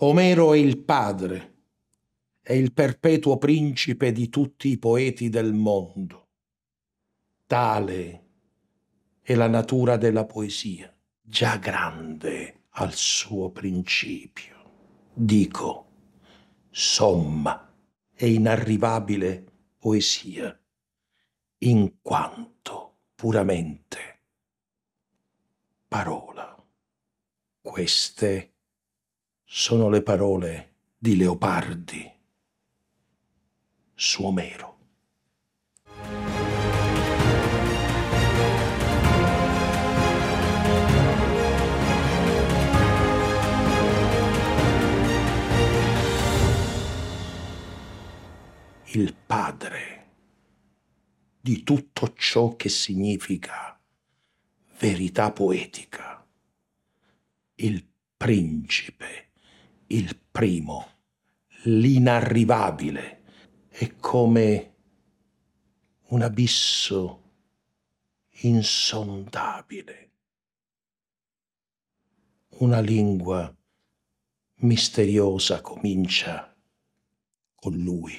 [0.00, 1.54] Omero è il padre,
[2.42, 6.28] è il perpetuo principe di tutti i poeti del mondo.
[7.46, 8.24] Tale
[9.22, 15.04] è la natura della poesia, già grande al suo principio.
[15.14, 15.86] Dico,
[16.68, 17.74] somma
[18.14, 19.46] e inarrivabile
[19.78, 20.60] poesia,
[21.60, 24.20] in quanto puramente
[25.88, 26.54] parola.
[27.62, 28.55] Queste
[29.48, 32.12] sono le parole di Leopardi
[33.94, 34.74] su Omero.
[48.86, 50.06] Il padre
[51.40, 53.78] di tutto ciò che significa
[54.78, 56.26] verità poetica,
[57.54, 59.25] il principe
[59.88, 60.86] il primo,
[61.64, 63.22] l'inarrivabile,
[63.68, 64.74] è come
[66.08, 67.22] un abisso
[68.40, 70.10] insondabile,
[72.58, 73.54] una lingua
[74.60, 76.54] misteriosa comincia
[77.54, 78.12] con lui,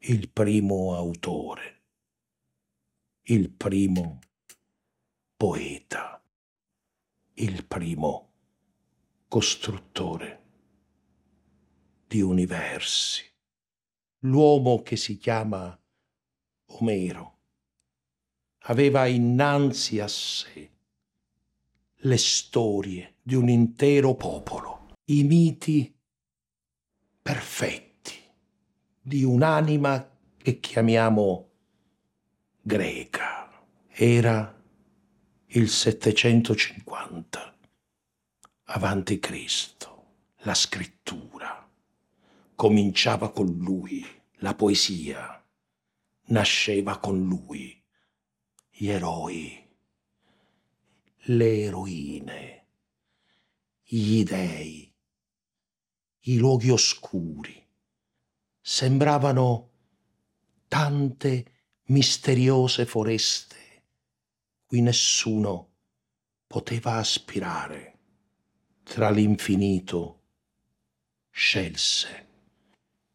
[0.00, 1.82] il primo autore,
[3.22, 4.18] il primo
[5.36, 6.22] poeta,
[7.34, 8.27] il primo
[9.28, 10.42] costruttore
[12.06, 13.30] di universi,
[14.20, 15.78] l'uomo che si chiama
[16.70, 17.36] Omero,
[18.60, 20.70] aveva innanzi a sé
[21.94, 25.94] le storie di un intero popolo, i miti
[27.20, 28.14] perfetti
[28.98, 31.50] di un'anima che chiamiamo
[32.62, 33.50] greca.
[33.88, 34.58] Era
[35.48, 37.57] il 750
[38.70, 40.06] avanti Cristo,
[40.38, 41.66] la scrittura.
[42.54, 44.04] Cominciava con lui.
[44.40, 45.44] La poesia,
[46.26, 47.82] nasceva con lui.
[48.70, 49.68] Gli eroi,
[51.22, 52.66] le eroine,
[53.82, 54.94] gli dei,
[56.20, 57.66] i luoghi oscuri.
[58.60, 59.70] Sembravano
[60.68, 63.56] tante misteriose foreste
[64.66, 65.72] cui nessuno
[66.46, 67.97] poteva aspirare
[68.88, 70.22] tra l'infinito
[71.28, 72.26] scelse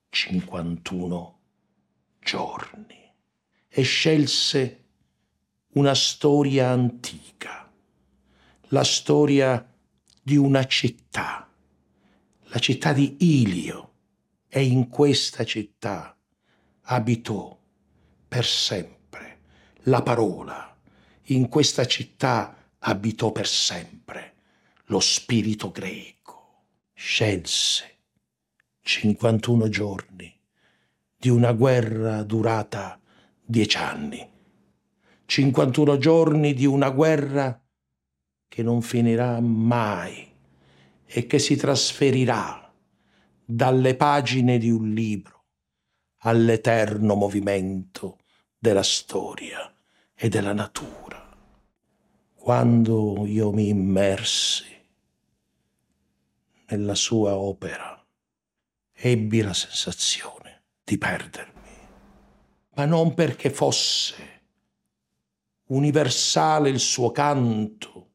[0.09, 1.39] 51
[2.19, 3.11] giorni
[3.67, 4.83] e scelse
[5.73, 7.73] una storia antica,
[8.67, 9.67] la storia
[10.21, 11.51] di una città,
[12.43, 13.93] la città di Ilio,
[14.47, 16.15] e in questa città
[16.81, 17.59] abitò
[18.27, 19.39] per sempre
[19.85, 20.77] la parola,
[21.23, 24.32] in questa città abitò per sempre
[24.87, 26.63] lo spirito greco
[26.93, 27.97] scelse
[28.81, 30.37] 51 giorni
[31.15, 32.99] di una guerra durata
[33.45, 34.29] dieci anni,
[35.25, 37.61] 51 giorni di una guerra
[38.49, 40.29] che non finirà mai
[41.05, 42.73] e che si trasferirà
[43.45, 45.45] dalle pagine di un libro
[46.23, 48.17] all'eterno movimento
[48.57, 49.73] della storia
[50.13, 51.21] e della natura.
[52.35, 54.72] Quando io mi immersi
[56.75, 58.03] nella sua opera,
[58.93, 61.71] ebbi la sensazione di perdermi,
[62.75, 64.41] ma non perché fosse
[65.67, 68.09] universale il suo canto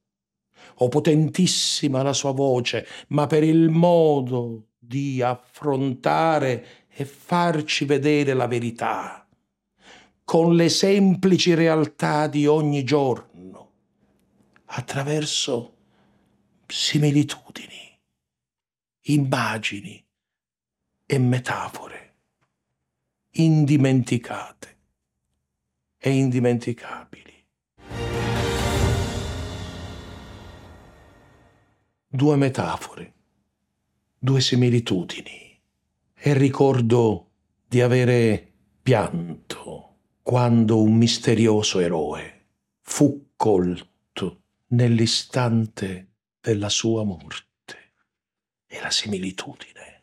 [0.81, 8.47] o potentissima la sua voce, ma per il modo di affrontare e farci vedere la
[8.47, 9.27] verità
[10.25, 13.71] con le semplici realtà di ogni giorno,
[14.67, 15.75] attraverso
[16.67, 17.78] similitudini
[19.11, 20.05] immagini
[21.07, 22.15] e metafore
[23.33, 24.77] indimenticate
[25.97, 27.47] e indimenticabili.
[32.11, 33.15] Due metafore,
[34.19, 35.61] due similitudini
[36.15, 37.31] e ricordo
[37.67, 38.53] di avere
[38.83, 42.47] pianto quando un misterioso eroe
[42.81, 47.48] fu colto nell'istante della sua morte
[48.69, 50.03] e la similitudine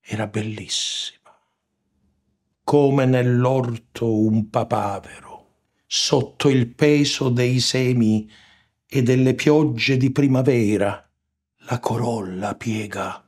[0.00, 1.18] era bellissima.
[2.64, 5.28] Come nell'orto un papavero,
[5.86, 8.28] sotto il peso dei semi
[8.86, 11.08] e delle piogge di primavera,
[11.58, 13.24] la corolla piega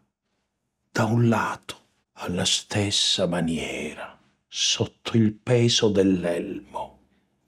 [0.91, 1.81] da un lato
[2.15, 4.19] alla stessa maniera,
[4.49, 7.01] sotto il peso dell'elmo,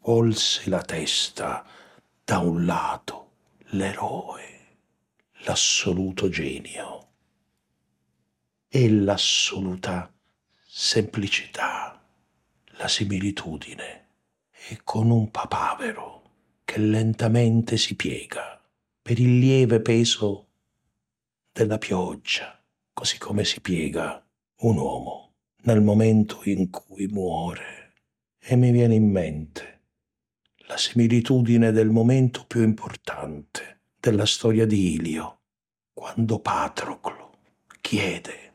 [0.02, 1.64] volse la testa
[2.24, 3.30] da un lato
[3.70, 4.53] l'eroe
[5.44, 7.08] l'assoluto genio
[8.68, 10.10] e l'assoluta
[10.66, 12.02] semplicità,
[12.78, 14.06] la similitudine
[14.68, 16.22] e con un papavero
[16.64, 18.60] che lentamente si piega
[19.02, 20.48] per il lieve peso
[21.52, 22.58] della pioggia,
[22.94, 24.24] così come si piega
[24.60, 27.92] un uomo nel momento in cui muore.
[28.38, 29.80] E mi viene in mente
[30.66, 33.73] la similitudine del momento più importante
[34.04, 35.38] della storia di Ilio,
[35.94, 37.38] quando Patroclo
[37.80, 38.52] chiede,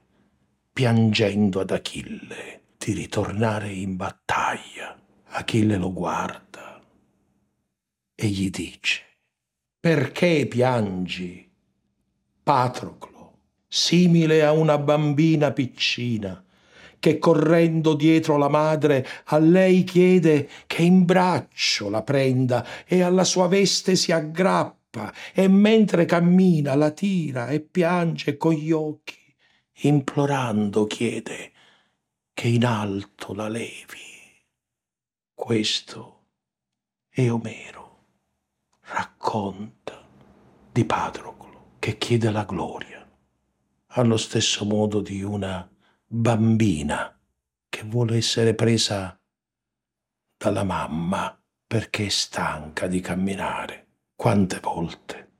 [0.71, 4.95] piangendo ad Achille, di ritornare in battaglia.
[5.29, 6.79] Achille lo guarda
[8.13, 9.01] e gli dice,
[9.79, 11.51] perché piangi,
[12.43, 16.45] Patroclo, simile a una bambina piccina,
[16.99, 23.23] che correndo dietro la madre a lei chiede che in braccio la prenda e alla
[23.23, 24.77] sua veste si aggrappa
[25.33, 29.17] e mentre cammina la tira e piange con gli occhi,
[29.81, 31.51] implorando chiede
[32.33, 34.07] che in alto la levi.
[35.33, 36.27] Questo
[37.09, 38.05] è Omero,
[38.81, 40.07] racconta
[40.71, 43.07] di Patroclo che chiede la gloria,
[43.93, 45.69] allo stesso modo di una
[46.05, 47.17] bambina
[47.69, 49.19] che vuole essere presa
[50.37, 53.88] dalla mamma perché è stanca di camminare.
[54.19, 55.31] Quante volte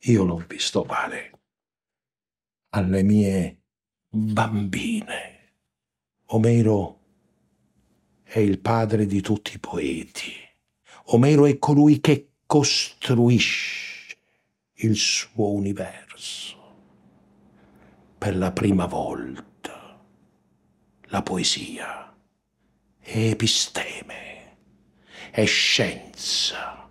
[0.00, 1.40] io l'ho visto fare
[2.74, 3.62] alle mie
[4.10, 5.54] bambine.
[6.26, 7.00] Omero
[8.22, 10.34] è il padre di tutti i poeti.
[11.12, 14.18] Omero è colui che costruisce
[14.74, 16.58] il suo universo
[18.18, 19.98] per la prima volta
[21.04, 22.14] la poesia
[22.98, 24.58] è episteme,
[25.30, 26.83] è scienza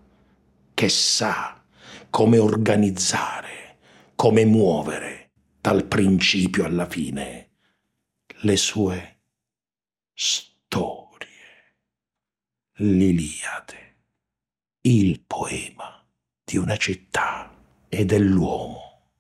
[0.74, 1.64] che sa
[2.10, 3.78] come organizzare,
[4.16, 7.52] come muovere dal principio alla fine
[8.42, 9.22] le sue
[10.14, 11.28] storie.
[12.78, 13.98] L'Iliade,
[14.82, 16.06] il poema
[16.44, 17.56] di una città
[17.88, 19.12] e dell'uomo,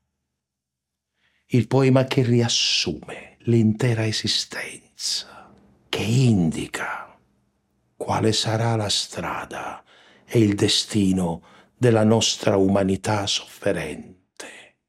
[1.47, 5.53] il poema che riassume l'intera esistenza
[5.87, 7.17] che indica
[7.95, 9.83] quale sarà la strada
[10.33, 11.43] e il destino
[11.77, 14.79] della nostra umanità sofferente,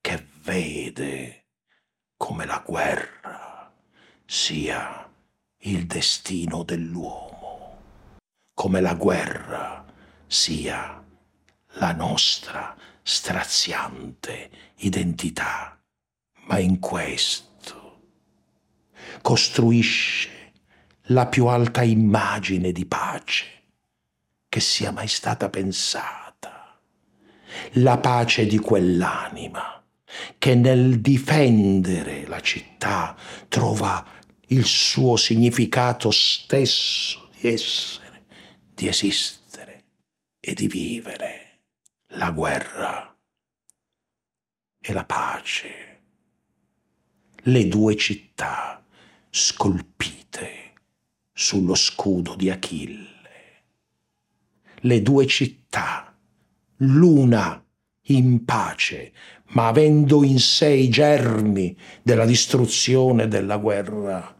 [0.00, 1.48] che vede
[2.16, 3.70] come la guerra
[4.24, 5.12] sia
[5.58, 7.82] il destino dell'uomo,
[8.54, 9.84] come la guerra
[10.26, 11.04] sia
[11.72, 15.78] la nostra straziante identità,
[16.46, 18.08] ma in questo
[19.20, 20.52] costruisce
[21.08, 23.55] la più alta immagine di pace
[24.56, 26.80] che sia mai stata pensata.
[27.72, 29.84] La pace di quell'anima
[30.38, 33.14] che nel difendere la città
[33.48, 34.02] trova
[34.46, 38.24] il suo significato stesso di essere,
[38.72, 39.84] di esistere
[40.40, 41.60] e di vivere.
[42.12, 43.14] La guerra
[44.80, 46.00] e la pace,
[47.42, 48.82] le due città
[49.28, 50.72] scolpite
[51.34, 53.15] sullo scudo di Achille.
[54.86, 56.16] Le due città,
[56.76, 57.60] l'una
[58.02, 59.12] in pace,
[59.46, 64.32] ma avendo in sé i germi della distruzione e della guerra,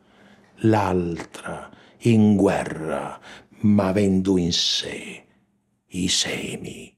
[0.58, 1.68] l'altra
[2.02, 3.20] in guerra,
[3.62, 5.26] ma avendo in sé
[5.84, 6.96] i semi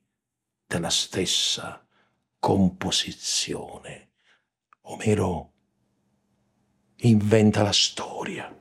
[0.67, 1.83] della stessa
[2.39, 4.11] composizione.
[4.83, 5.53] Omero
[6.97, 8.55] inventa la storia.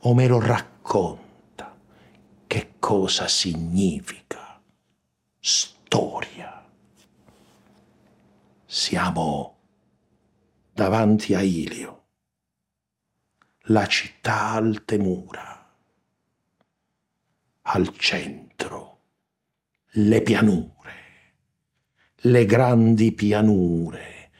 [0.00, 1.23] Omero racconta
[2.46, 4.60] che cosa significa
[5.40, 6.64] storia.
[8.64, 9.56] Siamo
[10.72, 12.04] davanti a Ilio,
[13.66, 15.76] la città alte mura,
[17.62, 19.00] al centro
[19.96, 20.92] le pianure,
[22.16, 24.30] le grandi pianure,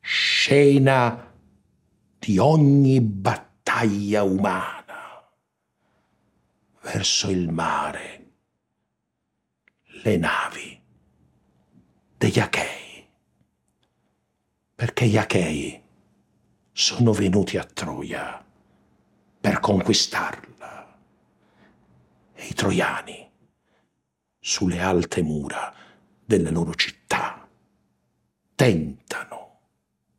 [0.00, 1.32] scena
[2.18, 4.73] di ogni battaglia umana
[6.84, 8.32] verso il mare,
[10.02, 10.80] le navi
[12.18, 13.08] degli Achei,
[14.74, 15.82] perché gli Achei
[16.72, 18.44] sono venuti a Troia
[19.40, 20.98] per conquistarla
[22.34, 23.30] e i troiani
[24.38, 25.74] sulle alte mura
[26.22, 27.48] delle loro città
[28.54, 29.60] tentano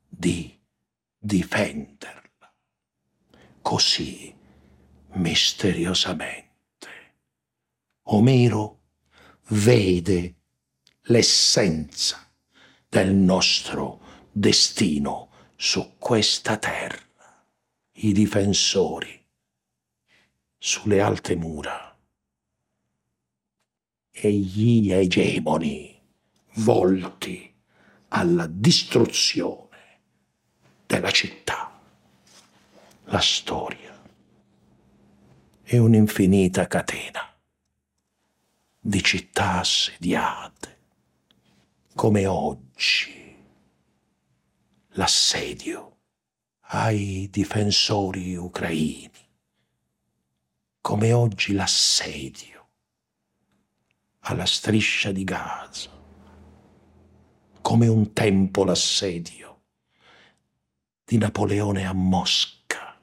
[0.07, 0.59] di
[1.19, 2.53] difenderla.
[3.61, 4.35] Così,
[5.13, 6.44] misteriosamente,
[8.07, 8.81] Omero
[9.47, 10.35] vede
[11.03, 12.29] l'essenza
[12.87, 13.99] del nostro
[14.31, 17.01] destino su questa terra,
[17.93, 19.25] i difensori
[20.57, 21.97] sulle alte mura
[24.11, 25.99] e gli egemoni
[26.57, 27.53] volti
[28.09, 29.99] alla distruzione
[30.85, 31.79] della città.
[33.05, 33.99] La storia
[35.63, 37.34] è un'infinita catena
[38.87, 40.77] di città assediate,
[41.95, 43.35] come oggi
[44.89, 45.97] l'assedio
[46.67, 49.09] ai difensori ucraini,
[50.81, 52.67] come oggi l'assedio
[54.19, 55.89] alla striscia di Gaza,
[57.61, 59.63] come un tempo l'assedio
[61.03, 62.99] di Napoleone a Mosca,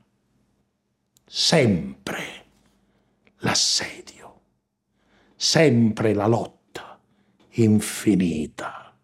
[1.26, 2.46] sempre
[3.38, 4.01] l'assedio
[5.42, 7.00] sempre la lotta
[7.54, 8.96] infinita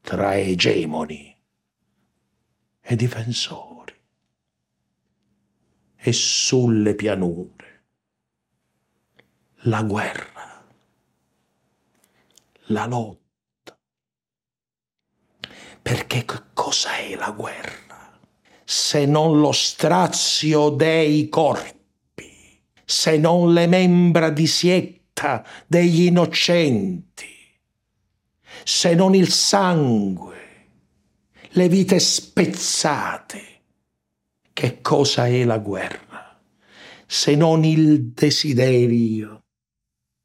[0.00, 1.36] tra egemoni
[2.80, 3.92] e difensori.
[5.96, 7.84] E sulle pianure
[9.62, 10.64] la guerra,
[12.66, 13.76] la lotta.
[15.82, 18.20] Perché che cosa è la guerra?
[18.64, 27.28] Se non lo strazio dei corpi, se non le membra di siete vita degli innocenti,
[28.64, 30.38] se non il sangue,
[31.50, 33.48] le vite spezzate.
[34.52, 36.38] Che cosa è la guerra?
[37.06, 39.44] Se non il desiderio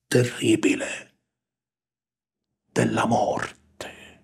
[0.07, 1.13] terribile
[2.71, 4.23] della morte,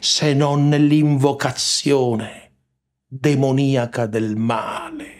[0.00, 2.52] se non l'invocazione
[3.06, 5.15] demoniaca del male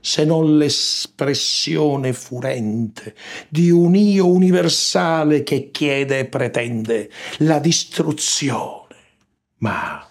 [0.00, 3.14] se non l'espressione furente
[3.48, 8.96] di un io universale che chiede e pretende la distruzione.
[9.58, 10.08] Ma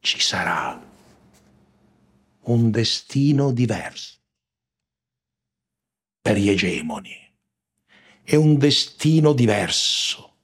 [0.00, 0.80] ci sarà
[2.44, 4.18] un destino diverso
[6.20, 7.16] per gli egemoni
[8.24, 10.36] e un destino diverso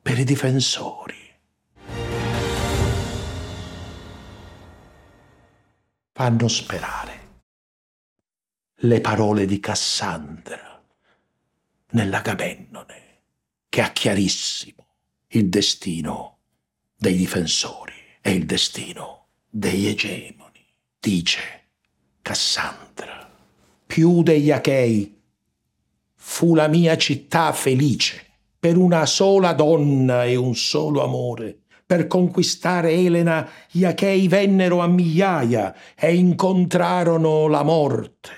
[0.00, 1.19] per i difensori.
[6.20, 7.28] Fanno sperare.
[8.80, 10.84] Le parole di Cassandra
[11.92, 13.22] nell'Agamennone,
[13.70, 14.86] che ha chiarissimo
[15.28, 16.40] il destino
[16.94, 20.62] dei difensori e il destino degli egemoni.
[20.98, 21.68] Dice
[22.20, 23.26] Cassandra,
[23.86, 25.18] più degli Achei
[26.16, 28.26] fu la mia città felice
[28.58, 31.59] per una sola donna e un solo amore
[31.90, 38.30] per conquistare Elena gli Achei vennero a migliaia e incontrarono la morte.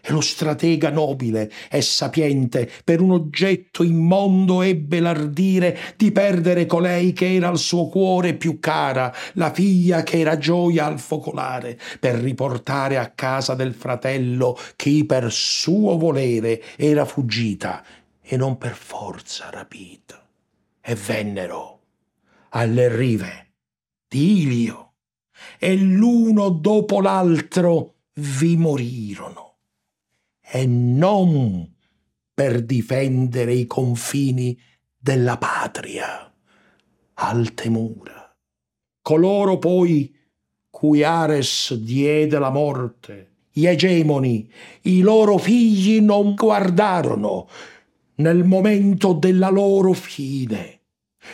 [0.00, 7.12] E lo stratega nobile e sapiente per un oggetto immondo ebbe l'ardire di perdere colei
[7.12, 12.16] che era al suo cuore più cara, la figlia che era gioia al focolare, per
[12.16, 17.80] riportare a casa del fratello chi per suo volere era fuggita
[18.20, 20.20] e non per forza rapita.
[20.80, 21.77] E vennero
[22.50, 23.54] alle rive
[24.08, 24.94] di Ilio
[25.58, 29.58] e l'uno dopo l'altro vi morirono
[30.40, 31.74] e non
[32.32, 34.58] per difendere i confini
[34.96, 36.32] della patria
[37.14, 38.36] alte mura.
[39.02, 40.14] Coloro poi
[40.70, 44.50] cui Ares diede la morte, gli egemoni,
[44.82, 47.48] i loro figli non guardarono
[48.16, 50.77] nel momento della loro fine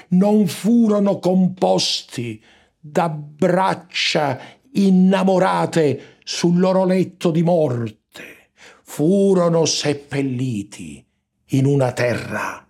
[0.09, 2.43] non furono composti
[2.79, 4.39] da braccia
[4.73, 8.51] innamorate sul loro letto di morte,
[8.83, 11.05] furono seppelliti
[11.49, 12.67] in una terra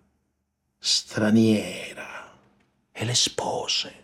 [0.79, 2.31] straniera
[2.93, 3.95] e le spose,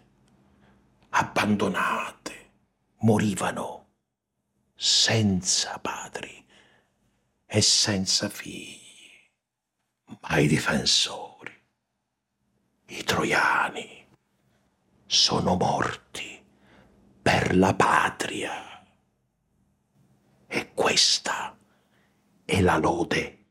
[1.11, 2.51] abbandonate,
[3.01, 3.87] morivano
[4.75, 6.45] senza padri
[7.47, 8.79] e senza figli,
[10.23, 11.30] mai difensori
[12.91, 14.05] i troiani
[15.07, 16.43] sono morti
[17.23, 18.85] per la patria.
[20.49, 21.57] E questa
[22.45, 23.47] è la lode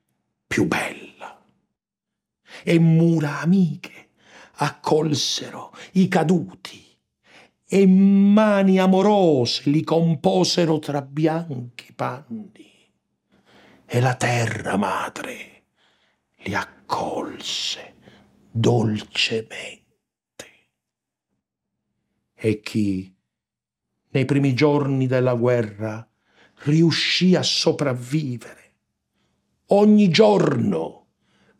[0.46, 1.41] più bella.
[2.63, 4.10] E mura amiche
[4.55, 6.86] accolsero i caduti
[7.65, 12.67] e mani amorose li composero tra bianchi panni.
[13.86, 15.63] E la terra madre
[16.39, 17.96] li accolse
[18.59, 19.87] dolcemente.
[22.35, 23.13] E chi
[24.11, 26.05] nei primi giorni della guerra
[26.63, 28.73] riuscì a sopravvivere,
[29.67, 31.07] ogni giorno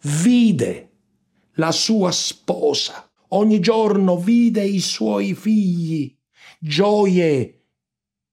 [0.02, 0.90] vide
[1.54, 3.04] la sua sposa.
[3.32, 6.18] Ogni giorno vide i suoi figli,
[6.60, 7.66] gioie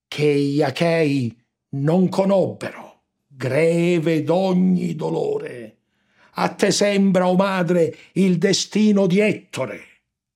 [0.09, 1.39] che gli Achei
[1.71, 5.66] non conobbero, greve d'ogni dolore.
[6.39, 9.81] A te sembra, o oh madre, il destino di Ettore.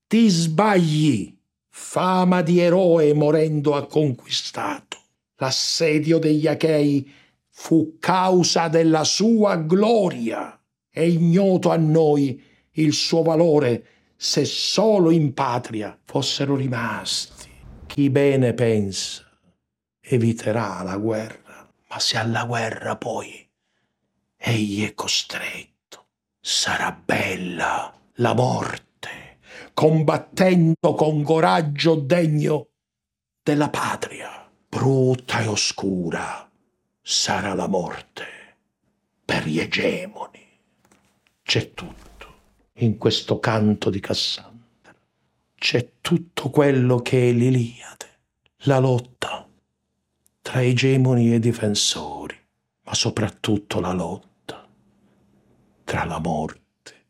[0.07, 1.37] Ti sbagli,
[1.69, 4.99] fama di eroe morendo ha conquistato.
[5.37, 7.11] L'assedio degli Achei
[7.49, 10.59] fu causa della sua gloria.
[10.88, 12.42] È ignoto a noi
[12.73, 13.85] il suo valore
[14.16, 17.49] se solo in patria fossero rimasti.
[17.87, 19.25] Chi bene pensa
[20.00, 23.49] eviterà la guerra, ma se alla guerra poi
[24.37, 25.70] egli è costretto,
[26.40, 29.38] sarà bella la morte,
[29.75, 32.68] combattendo con coraggio degno
[33.42, 34.49] della patria.
[34.68, 36.49] Brutta e oscura
[37.02, 38.25] sarà la morte
[39.25, 40.47] per gli egemoni.
[41.42, 41.99] C'è tutto
[42.75, 44.94] in questo canto di Cassandra.
[45.56, 48.20] C'è tutto quello che è l'Iliade,
[48.64, 49.47] la lotta
[50.40, 52.38] tra egemoni e difensori,
[52.85, 54.29] ma soprattutto la lotta
[55.90, 57.06] tra la morte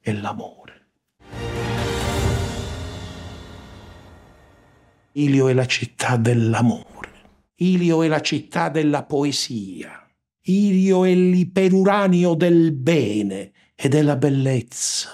[0.00, 0.88] e l'amore.
[5.12, 7.52] Ilio è la città dell'amore.
[7.58, 10.04] Ilio è la città della poesia.
[10.46, 15.08] Ilio è l'iperuranio del bene e della bellezza.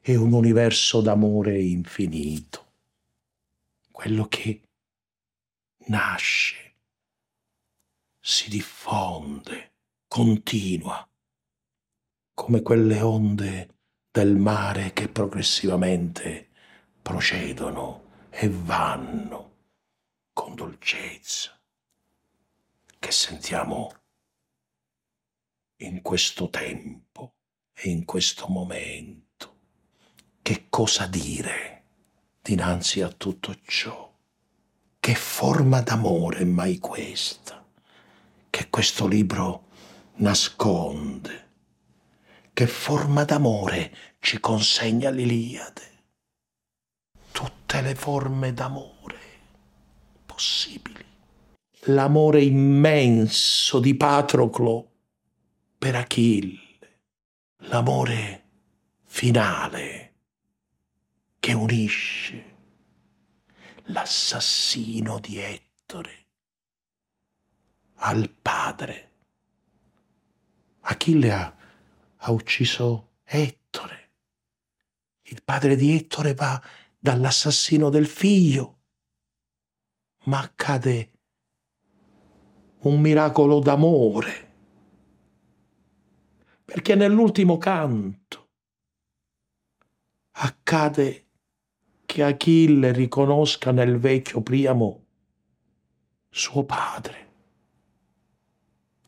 [0.00, 2.72] È un universo d'amore infinito.
[3.92, 4.62] Quello che
[5.86, 6.74] nasce,
[8.18, 9.74] si diffonde,
[10.08, 11.04] continua,
[12.40, 13.68] come quelle onde
[14.10, 16.48] del mare che progressivamente
[17.02, 19.56] procedono e vanno
[20.32, 21.60] con dolcezza,
[22.98, 23.92] che sentiamo
[25.80, 27.34] in questo tempo
[27.74, 29.58] e in questo momento.
[30.40, 31.84] Che cosa dire
[32.40, 34.10] dinanzi a tutto ciò?
[34.98, 37.62] Che forma d'amore mai questa
[38.48, 39.66] che questo libro
[40.14, 41.49] nasconde?
[42.60, 46.02] Che forma d'amore ci consegna l'Iliade?
[47.32, 49.18] Tutte le forme d'amore
[50.26, 51.02] possibili.
[51.84, 54.90] L'amore immenso di Patroclo
[55.78, 56.58] per Achille,
[57.60, 58.44] l'amore
[59.06, 60.14] finale
[61.38, 62.56] che unisce
[63.84, 66.26] l'assassino di Ettore
[67.94, 69.12] al padre.
[70.80, 71.54] Achille ha,
[72.22, 74.10] ha ucciso Ettore.
[75.22, 76.60] Il padre di Ettore va
[76.98, 78.78] dall'assassino del figlio,
[80.24, 81.10] ma accade
[82.80, 84.48] un miracolo d'amore,
[86.64, 88.48] perché nell'ultimo canto
[90.32, 91.26] accade
[92.04, 95.06] che Achille riconosca nel vecchio Priamo
[96.28, 97.32] suo padre,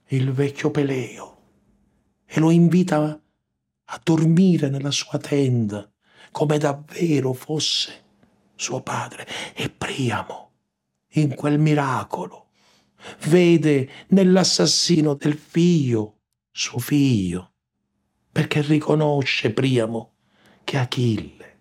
[0.09, 1.42] il vecchio Peleo,
[2.35, 3.21] e lo invita
[3.85, 5.87] a dormire nella sua tenda
[6.31, 8.05] come davvero fosse
[8.57, 9.27] suo padre.
[9.55, 10.53] E Priamo,
[11.15, 12.49] in quel miracolo,
[13.29, 17.53] vede nell'assassino del figlio suo figlio,
[18.31, 20.15] perché riconosce Priamo
[20.65, 21.59] che Achille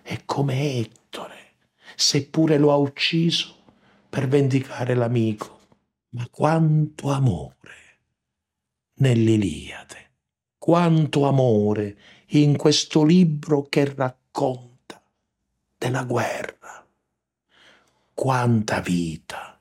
[0.00, 1.56] è come Ettore,
[1.94, 3.64] seppure lo ha ucciso
[4.08, 5.54] per vendicare l'amico.
[6.10, 7.74] Ma quanto amore
[8.98, 10.05] nell'Iliade,
[10.66, 11.96] quanto amore
[12.30, 15.00] in questo libro che racconta
[15.78, 16.84] della guerra,
[18.12, 19.56] quanta vita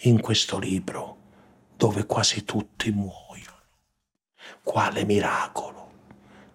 [0.00, 1.18] in questo libro
[1.76, 3.58] dove quasi tutti muoiono.
[4.64, 5.92] Quale miracolo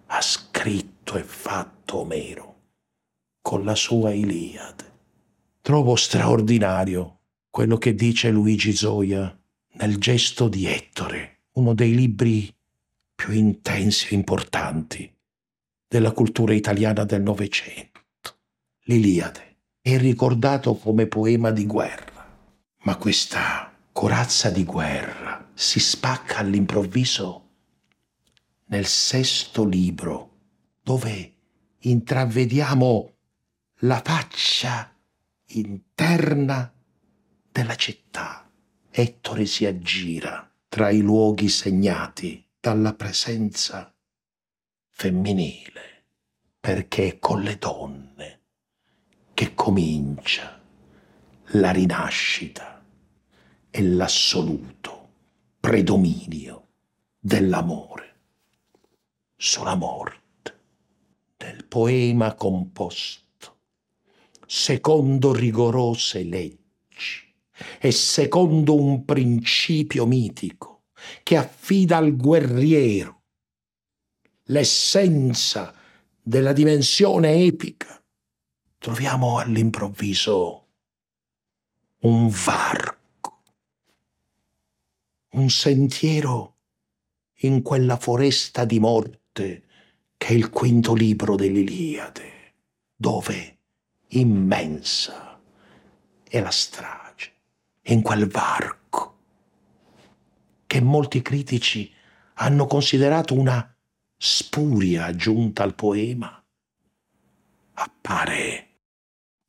[0.08, 2.56] ha scritto e fatto Omero
[3.40, 4.92] con la sua Iliade.
[5.62, 9.34] Trovo straordinario quello che dice Luigi Zoia
[9.76, 12.54] nel gesto di Ettore, uno dei libri
[13.26, 15.12] più intensi e importanti
[15.88, 18.04] della cultura italiana del Novecento.
[18.84, 22.24] L'Iliade è ricordato come poema di guerra,
[22.82, 27.48] ma questa corazza di guerra si spacca all'improvviso
[28.66, 30.30] nel sesto libro,
[30.80, 31.34] dove
[31.80, 33.12] intravediamo
[33.80, 34.94] la faccia
[35.46, 36.72] interna
[37.50, 38.48] della città.
[38.88, 43.94] Ettore si aggira tra i luoghi segnati dalla presenza
[44.88, 46.06] femminile,
[46.58, 48.40] perché è con le donne
[49.34, 50.60] che comincia
[51.50, 52.84] la rinascita
[53.70, 55.10] e l'assoluto
[55.60, 56.66] predominio
[57.20, 58.16] dell'amore
[59.36, 60.24] sulla morte.
[61.36, 63.58] del poema composto
[64.44, 67.32] secondo rigorose leggi
[67.78, 70.75] e secondo un principio mitico
[71.22, 73.22] che affida al guerriero
[74.44, 75.74] l'essenza
[76.22, 78.02] della dimensione epica,
[78.78, 80.66] troviamo all'improvviso
[82.00, 83.42] un varco,
[85.30, 86.54] un sentiero
[87.40, 89.64] in quella foresta di morte
[90.16, 92.54] che è il quinto libro dell'Iliade,
[92.94, 93.58] dove
[94.08, 95.38] immensa
[96.22, 97.32] è la strage,
[97.82, 98.85] in quel varco
[100.66, 101.92] che molti critici
[102.34, 103.74] hanno considerato una
[104.16, 106.42] spuria aggiunta al poema,
[107.74, 108.68] appare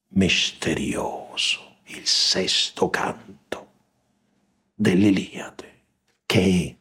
[0.09, 3.71] misterioso il sesto canto
[4.73, 5.83] dell'Iliade,
[6.25, 6.77] che,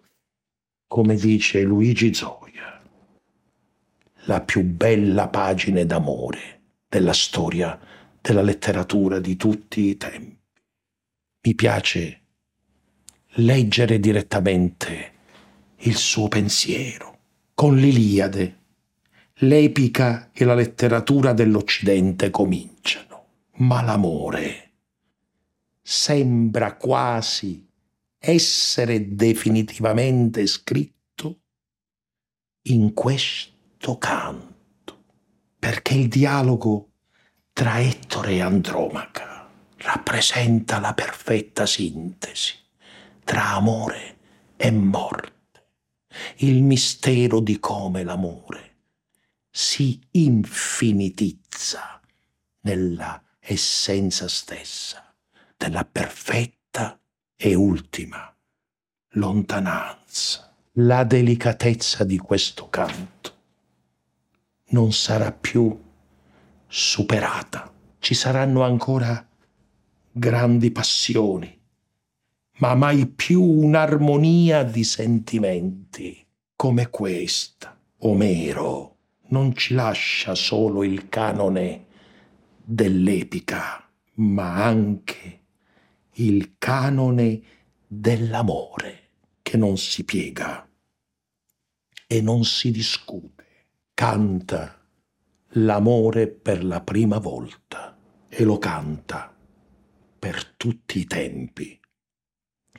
[0.86, 2.82] come dice Luigi Zoia,
[4.24, 7.78] la più bella pagina d'amore della storia
[8.20, 10.34] della letteratura di tutti i tempi.
[11.46, 12.25] Mi piace
[13.38, 15.12] leggere direttamente
[15.80, 17.18] il suo pensiero
[17.52, 18.60] con l'Iliade,
[19.40, 23.24] l'epica e la letteratura dell'Occidente cominciano,
[23.56, 24.62] ma l'amore
[25.82, 27.68] sembra quasi
[28.18, 31.40] essere definitivamente scritto
[32.68, 35.04] in questo canto,
[35.58, 36.92] perché il dialogo
[37.52, 39.46] tra Ettore e Andromaca
[39.76, 42.64] rappresenta la perfetta sintesi
[43.26, 44.18] tra amore
[44.56, 45.32] e morte
[46.36, 48.76] il mistero di come l'amore
[49.50, 52.00] si infinitizza
[52.60, 55.12] nella essenza stessa
[55.56, 57.00] della perfetta
[57.34, 58.32] e ultima
[59.14, 60.54] lontananza.
[60.74, 63.34] La delicatezza di questo canto
[64.66, 65.76] non sarà più
[66.68, 67.72] superata.
[67.98, 69.26] Ci saranno ancora
[70.12, 71.55] grandi passioni,
[72.58, 77.78] ma mai più un'armonia di sentimenti come questa.
[77.98, 78.96] Omero
[79.28, 81.86] non ci lascia solo il canone
[82.62, 85.40] dell'epica, ma anche
[86.14, 87.42] il canone
[87.86, 89.10] dell'amore
[89.42, 90.66] che non si piega
[92.06, 93.44] e non si discute.
[93.92, 94.82] Canta
[95.50, 99.34] l'amore per la prima volta e lo canta
[100.18, 101.80] per tutti i tempi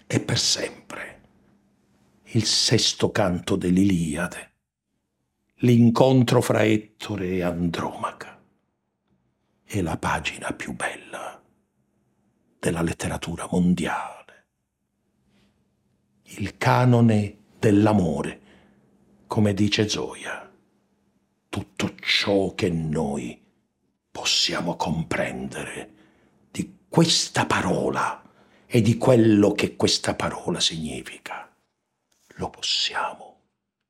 [0.08, 1.22] e per sempre.
[2.32, 4.54] Il sesto canto dell'Iliade,
[5.58, 8.42] l'incontro fra Ettore e Andromaca,
[9.64, 11.42] è la pagina più bella
[12.60, 14.16] della letteratura mondiale.
[16.24, 18.42] Il canone dell'amore,
[19.28, 20.52] come dice Zoya,
[21.50, 23.42] tutto ciò che noi
[24.12, 25.94] possiamo comprendere
[26.52, 28.27] di questa parola
[28.70, 31.50] e di quello che questa parola significa.
[32.36, 33.44] Lo possiamo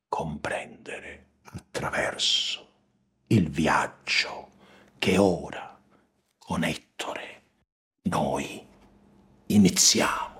[0.08, 2.66] comprendere attraverso
[3.28, 4.52] il viaggio
[5.00, 5.82] che ora
[6.38, 7.42] con Ettore
[8.04, 8.66] noi
[9.48, 10.36] iniziamo.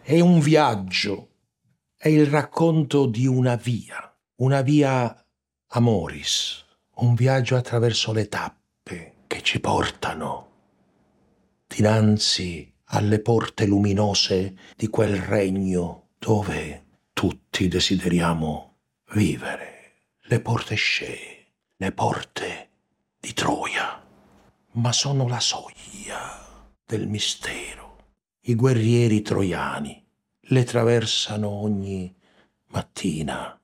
[0.00, 1.28] È un viaggio,
[1.96, 5.24] è il racconto di una via, una via
[5.68, 6.64] amoris,
[6.96, 10.46] un viaggio attraverso le tappe che ci portano
[11.66, 18.76] dinanzi alle porte luminose di quel regno dove tutti desideriamo
[19.12, 22.70] vivere, le porte scee, le porte
[23.18, 24.02] di Troia,
[24.72, 27.84] ma sono la soglia del mistero.
[28.42, 30.04] I guerrieri troiani
[30.40, 32.14] le traversano ogni
[32.68, 33.60] mattina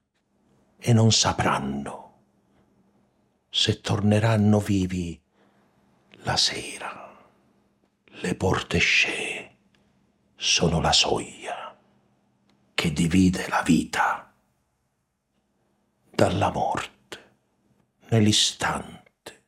[0.79, 2.01] e non sapranno
[3.49, 5.22] se torneranno vivi
[6.25, 7.11] la sera.
[8.05, 9.57] Le porte scee
[10.37, 11.77] sono la soglia
[12.75, 14.33] che divide la vita
[16.11, 16.91] dalla morte
[18.11, 19.45] nell'istante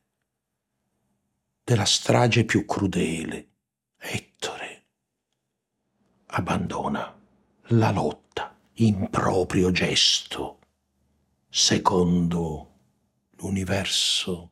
[1.63, 3.49] della strage più crudele.
[3.97, 4.85] Ettore
[6.27, 7.17] abbandona
[7.69, 10.59] la lotta in proprio gesto
[11.49, 12.73] secondo
[13.37, 14.51] l'universo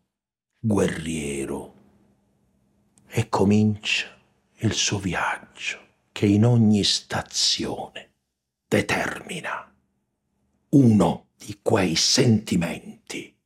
[0.57, 1.72] guerriero
[3.15, 4.07] e comincia
[4.61, 5.79] il suo viaggio
[6.11, 8.13] che in ogni stazione
[8.67, 9.71] determina
[10.69, 13.37] uno di quei sentimenti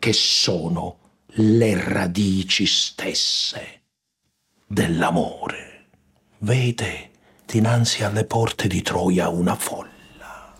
[0.00, 0.98] che sono
[1.34, 3.82] le radici stesse
[4.66, 5.90] dell'amore.
[6.38, 7.10] Vede
[7.46, 10.56] dinanzi alle porte di Troia una folla.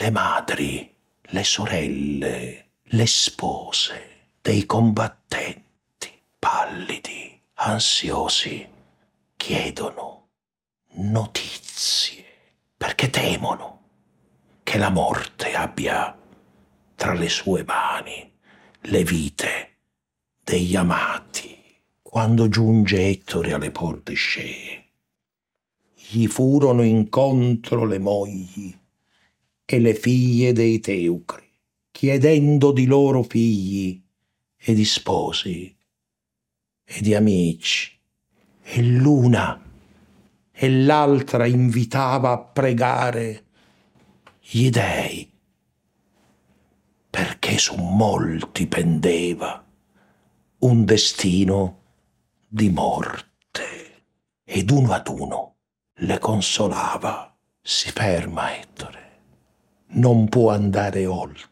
[0.00, 7.27] le madri, le sorelle, le spose dei combattenti, pallidi,
[7.60, 8.64] ansiosi,
[9.36, 10.28] chiedono
[10.92, 12.24] notizie
[12.76, 13.80] perché temono
[14.62, 16.16] che la morte abbia
[16.94, 18.32] tra le sue mani
[18.82, 19.78] le vite
[20.42, 21.56] degli amati.
[22.00, 24.84] Quando giunge Ettore alle porte scee,
[25.94, 28.74] gli furono incontro le mogli
[29.64, 31.50] e le figlie dei teucri,
[31.90, 34.00] chiedendo di loro figli
[34.56, 35.77] e di sposi
[36.88, 37.96] e di amici.
[38.62, 39.60] E l'una
[40.50, 43.44] e l'altra invitava a pregare
[44.40, 45.30] gli dei,
[47.08, 49.64] perché su molti pendeva
[50.60, 51.82] un destino
[52.48, 54.04] di morte
[54.44, 55.56] ed uno ad uno
[56.00, 57.36] le consolava.
[57.60, 59.08] Si ferma Ettore
[59.90, 61.46] non può andare oltre.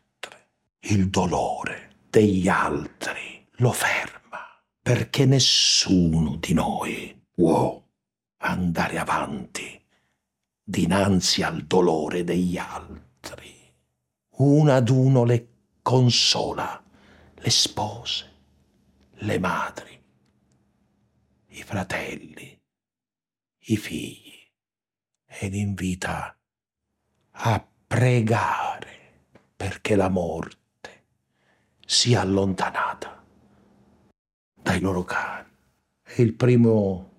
[0.81, 4.16] Il dolore degli altri lo ferma,
[4.87, 7.85] perché nessuno di noi può
[8.37, 9.85] andare avanti
[10.63, 13.53] dinanzi al dolore degli altri.
[14.37, 15.49] Uno ad uno le
[15.83, 16.81] consola,
[17.35, 18.33] le spose,
[19.15, 20.01] le madri,
[21.49, 22.57] i fratelli,
[23.59, 24.39] i figli,
[25.27, 26.39] ed invita
[27.29, 29.25] a pregare
[29.57, 31.07] perché la morte
[31.85, 33.16] sia allontanata
[34.67, 35.49] dai loro cari.
[36.03, 37.13] È il primo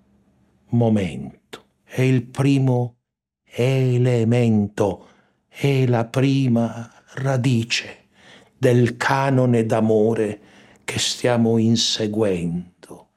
[0.71, 2.97] momento, è il primo
[3.45, 5.07] elemento,
[5.47, 8.09] è la prima radice
[8.57, 10.41] del canone d'amore
[10.83, 13.11] che stiamo inseguendo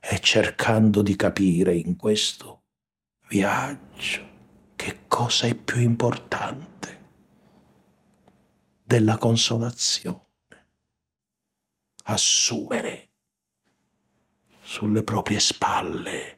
[0.00, 2.64] e cercando di capire in questo
[3.28, 4.34] viaggio
[4.74, 7.04] che cosa è più importante
[8.82, 10.24] della consolazione.
[12.08, 13.10] Assumere
[14.66, 16.36] sulle proprie spalle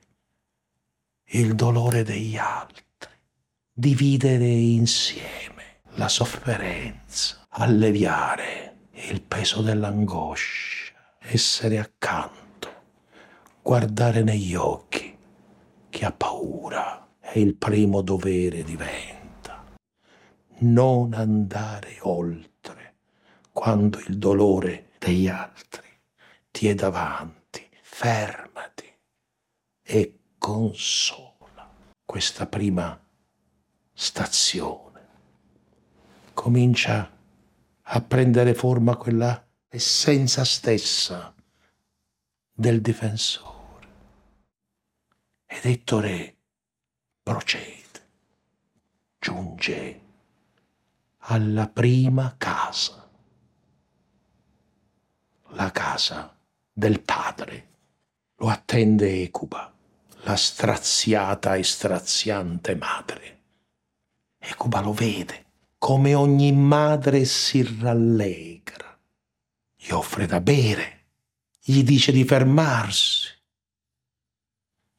[1.30, 2.84] il dolore degli altri,
[3.72, 12.68] dividere insieme la sofferenza, alleviare il peso dell'angoscia, essere accanto,
[13.62, 15.16] guardare negli occhi
[15.88, 19.64] chi ha paura è il primo dovere diventa
[20.58, 22.96] non andare oltre
[23.52, 25.88] quando il dolore degli altri
[26.50, 27.37] ti è davanti.
[28.00, 28.88] Fermati
[29.82, 31.68] e consola
[32.04, 32.96] questa prima
[33.92, 35.08] stazione.
[36.32, 37.10] Comincia
[37.82, 41.34] a prendere forma quella essenza stessa
[42.52, 43.88] del difensore.
[45.44, 46.36] Ed Ettore
[47.20, 48.06] procede,
[49.18, 50.00] giunge
[51.16, 53.10] alla prima casa,
[55.48, 56.38] la casa
[56.72, 57.66] del padre.
[58.38, 59.72] Lo attende Ecuba,
[60.22, 63.40] la straziata e straziante madre.
[64.38, 65.46] Ecuba lo vede,
[65.78, 68.98] come ogni madre si rallegra.
[69.76, 71.06] Gli offre da bere,
[71.60, 73.28] gli dice di fermarsi,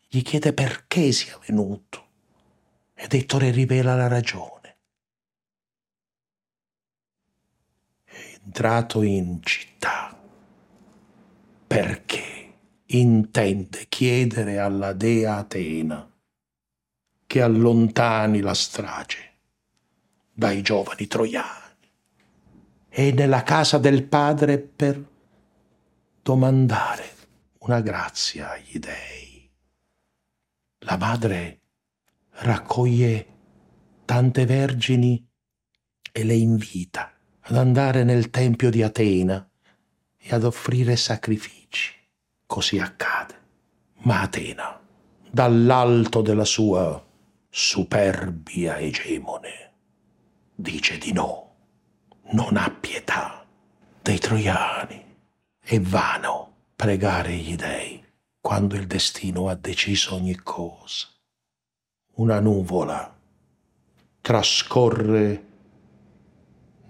[0.07, 2.07] gli chiede perché sia venuto
[2.93, 4.59] ed Ettore rivela la ragione.
[8.49, 10.17] entrato in città
[11.67, 12.28] perché
[12.91, 16.09] intende chiedere alla dea Atena
[17.27, 19.27] che allontani la strage
[20.33, 21.57] dai giovani troiani
[22.89, 25.07] e nella casa del padre per
[26.23, 27.17] domandare
[27.59, 29.51] una grazia agli dei.
[30.79, 31.59] La madre
[32.29, 33.27] raccoglie
[34.05, 35.23] tante vergini
[36.11, 39.47] e le invita ad andare nel tempio di Atena
[40.17, 41.58] e ad offrire sacrifici.
[42.49, 43.35] Così accade.
[44.05, 44.81] Ma Atena,
[45.29, 46.99] dall'alto della sua
[47.47, 49.73] superbia egemone,
[50.55, 51.53] dice di no,
[52.31, 53.45] non ha pietà
[54.01, 55.15] dei troiani.
[55.59, 58.03] È vano pregare gli dei
[58.41, 61.05] quando il destino ha deciso ogni cosa.
[62.15, 63.15] Una nuvola
[64.21, 65.45] trascorre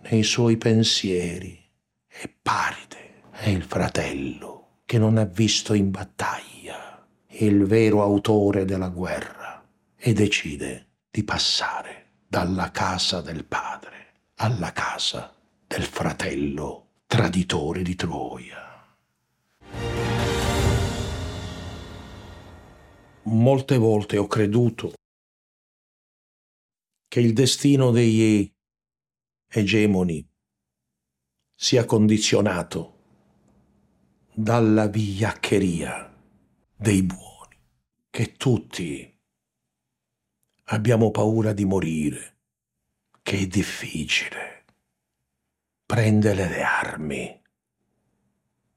[0.04, 1.62] nei suoi pensieri
[2.08, 4.59] e Paride è il fratello
[4.90, 9.64] che non ha visto in battaglia il vero autore della guerra
[9.96, 15.32] e decide di passare dalla casa del padre alla casa
[15.68, 18.98] del fratello traditore di Troia.
[23.26, 24.94] Molte volte ho creduto
[27.08, 28.52] che il destino degli
[29.52, 30.28] egemoni
[31.54, 32.99] sia condizionato
[34.42, 36.16] dalla vigliaccheria
[36.74, 37.60] dei buoni,
[38.10, 39.20] che tutti
[40.68, 42.38] abbiamo paura di morire,
[43.22, 44.64] che è difficile
[45.86, 47.42] prendere le armi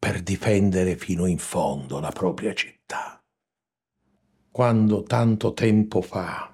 [0.01, 3.23] per difendere fino in fondo la propria città.
[4.51, 6.53] Quando tanto tempo fa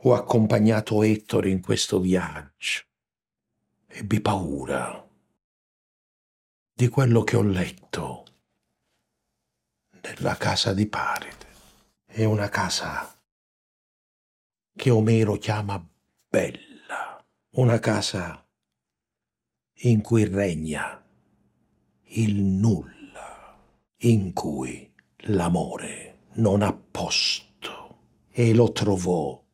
[0.00, 2.82] ho accompagnato Ettore in questo viaggio,
[3.86, 5.07] ebbi paura
[6.78, 8.24] di quello che ho letto
[10.00, 11.46] nella casa di Paride.
[12.06, 13.20] È una casa
[14.76, 15.84] che Omero chiama
[16.28, 17.20] bella,
[17.54, 18.48] una casa
[19.80, 21.04] in cui regna
[22.10, 23.58] il nulla,
[24.02, 29.44] in cui l'amore non ha posto e lo trovò,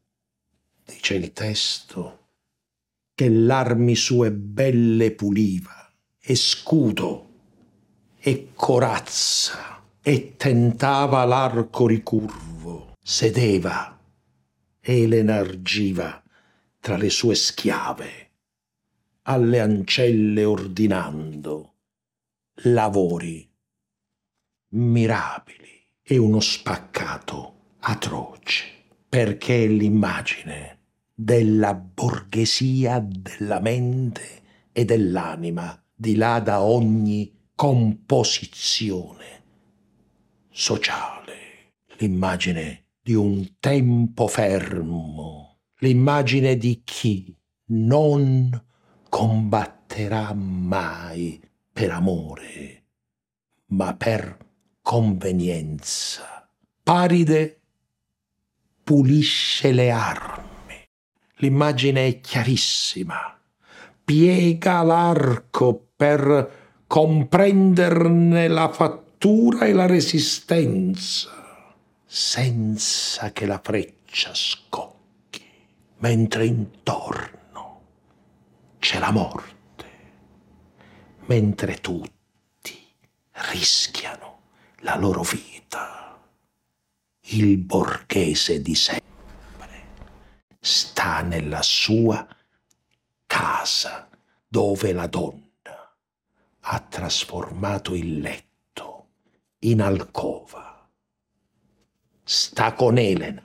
[0.84, 2.28] dice il testo,
[3.14, 5.83] che l'armi sue belle puliva
[6.26, 7.32] e scudo
[8.18, 14.00] e corazza e tentava l'arco ricurvo, sedeva
[14.80, 16.22] e l'energiva
[16.80, 18.30] tra le sue schiave,
[19.24, 21.74] alle ancelle ordinando
[22.62, 23.46] lavori
[24.70, 28.64] mirabili e uno spaccato atroce,
[29.10, 30.78] perché l'immagine
[31.12, 39.42] della borghesia della mente e dell'anima di là da ogni composizione
[40.50, 48.50] sociale, l'immagine di un tempo fermo, l'immagine di chi non
[49.08, 51.40] combatterà mai
[51.72, 52.84] per amore,
[53.66, 54.36] ma per
[54.82, 56.48] convenienza.
[56.82, 57.60] Paride
[58.82, 60.86] pulisce le armi.
[61.36, 63.33] L'immagine è chiarissima
[64.04, 75.42] piega l'arco per comprenderne la fattura e la resistenza, senza che la freccia scocchi,
[75.98, 77.80] mentre intorno
[78.78, 79.86] c'è la morte,
[81.26, 82.78] mentre tutti
[83.50, 84.40] rischiano
[84.80, 86.20] la loro vita.
[87.28, 89.02] Il borghese di sempre
[90.60, 92.26] sta nella sua
[93.36, 94.08] casa
[94.46, 95.96] dove la donna
[96.60, 99.08] ha trasformato il letto
[99.60, 100.88] in alcova.
[102.22, 103.44] Sta con Elena,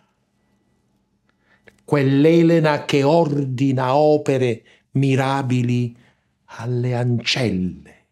[1.83, 5.97] quell'Elena che ordina opere mirabili
[6.45, 8.09] alle ancelle,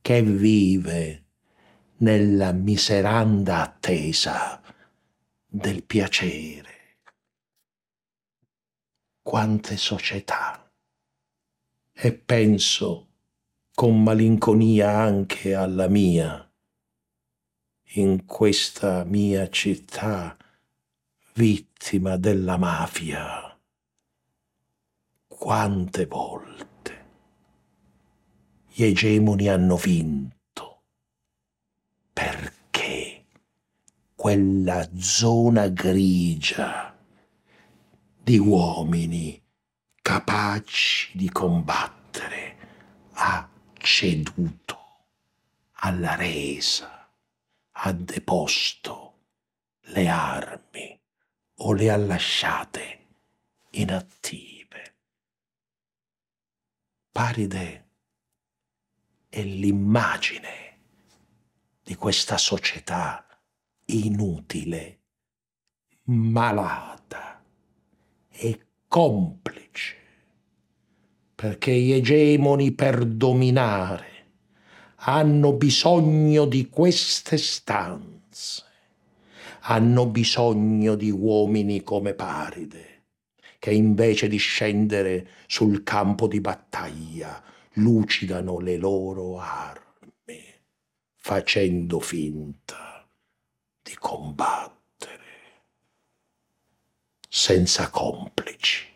[0.00, 1.24] che vive
[1.98, 4.60] nella miseranda attesa
[5.46, 6.98] del piacere.
[9.22, 10.59] Quante società
[12.02, 13.08] e penso
[13.74, 16.50] con malinconia anche alla mia,
[17.94, 20.34] in questa mia città
[21.34, 23.54] vittima della mafia.
[25.28, 27.06] Quante volte
[28.68, 30.82] gli egemoni hanno vinto
[32.14, 33.26] perché
[34.14, 36.98] quella zona grigia
[38.22, 39.39] di uomini
[40.10, 42.56] capaci di combattere,
[43.12, 45.06] ha ceduto
[45.74, 47.14] alla resa,
[47.70, 49.18] ha deposto
[49.82, 51.00] le armi
[51.58, 53.06] o le ha lasciate
[53.70, 54.96] inattive.
[57.12, 57.90] Paride
[59.28, 60.80] è l'immagine
[61.84, 63.24] di questa società
[63.84, 65.02] inutile,
[66.06, 67.44] malata
[68.28, 69.98] e complice
[71.40, 74.08] perché gli egemoni per dominare
[74.96, 78.62] hanno bisogno di queste stanze,
[79.60, 83.04] hanno bisogno di uomini come Paride,
[83.58, 87.42] che invece di scendere sul campo di battaglia
[87.76, 90.44] lucidano le loro armi,
[91.14, 93.08] facendo finta
[93.82, 95.24] di combattere,
[97.26, 98.88] senza complici.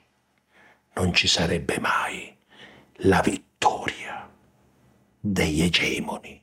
[0.96, 2.33] Non ci sarebbe mai
[2.98, 4.30] la vittoria
[5.18, 6.40] degli egemoni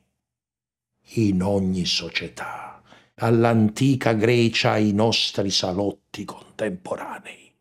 [1.14, 2.82] in ogni società,
[3.16, 7.54] all'antica Grecia ai nostri salotti contemporanei.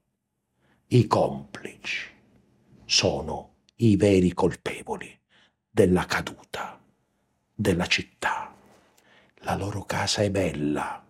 [0.88, 2.08] I complici
[2.84, 5.18] sono i veri colpevoli
[5.68, 6.82] della caduta
[7.54, 8.52] della città.
[9.42, 11.06] La loro casa è bella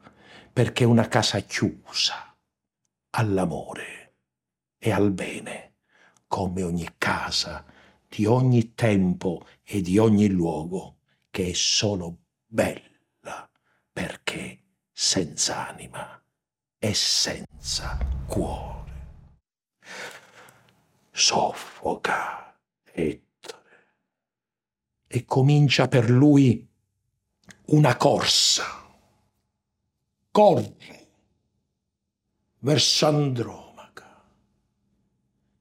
[0.52, 2.36] perché è una casa chiusa
[3.10, 4.16] all'amore
[4.78, 5.69] e al bene
[6.30, 7.64] come ogni casa
[8.08, 13.50] di ogni tempo e di ogni luogo che è solo bella
[13.92, 14.62] perché
[14.92, 16.22] senza anima
[16.78, 18.78] e senza cuore.
[21.10, 22.56] Soffoca
[22.92, 23.86] Ettore
[25.08, 26.64] e comincia per lui
[27.66, 28.64] una corsa.
[30.30, 31.08] Corre
[32.60, 33.59] verso Andromaca.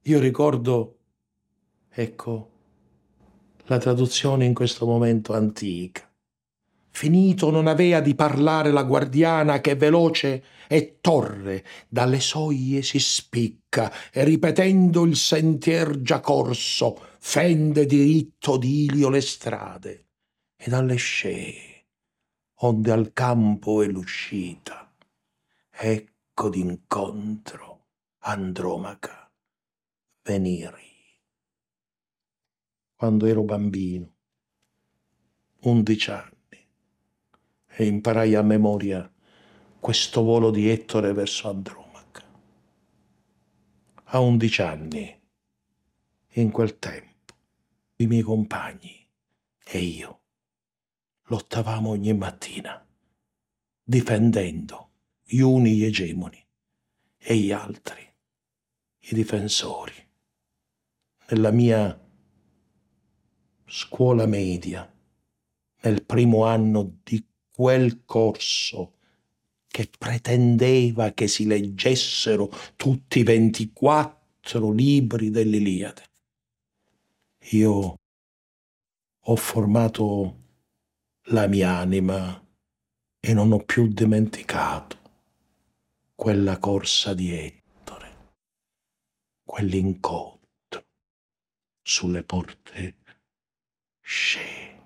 [0.09, 0.97] Io ricordo,
[1.87, 2.49] ecco,
[3.65, 6.11] la traduzione in questo momento antica.
[6.89, 13.93] Finito non avea di parlare la guardiana che veloce e torre dalle soglie si spicca
[14.11, 20.07] e ripetendo il sentier già corso fende diritto d'ilio le strade
[20.57, 21.85] e dalle scee
[22.61, 24.91] onde al campo è l'uscita
[25.69, 27.85] ecco d'incontro
[28.21, 29.28] Andromaca
[30.23, 30.87] veniri
[32.95, 34.13] quando ero bambino,
[35.61, 36.67] undici anni,
[37.67, 39.09] e imparai a memoria
[39.79, 42.23] questo volo di Ettore verso Andromaca.
[44.03, 45.17] A undici anni,
[46.33, 47.33] in quel tempo,
[47.95, 49.07] i miei compagni
[49.63, 50.21] e io
[51.23, 52.85] lottavamo ogni mattina,
[53.81, 54.89] difendendo
[55.23, 56.45] gli uni gli egemoni
[57.17, 58.07] e gli altri
[58.99, 60.08] i difensori.
[61.31, 62.07] Nella mia
[63.67, 64.91] scuola media,
[65.81, 67.23] nel primo anno di
[67.53, 68.95] quel corso
[69.67, 76.03] che pretendeva che si leggessero tutti i 24 libri dell'Iliade.
[77.51, 77.95] Io
[79.19, 80.37] ho formato
[81.25, 82.43] la mia anima
[83.19, 84.97] e non ho più dimenticato
[86.15, 88.33] quella corsa di Ettore,
[89.43, 90.38] quell'incontro
[91.89, 92.97] sulle porte
[93.99, 94.77] Sce.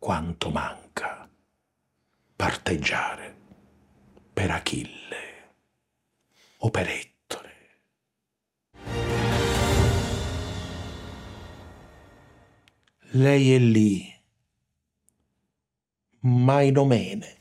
[0.00, 1.30] Quanto manca
[2.34, 3.36] parteggiare
[4.32, 5.54] per Achille
[6.56, 7.54] o per Ettore.
[13.12, 14.12] Lei è lì,
[16.18, 17.36] mainomene,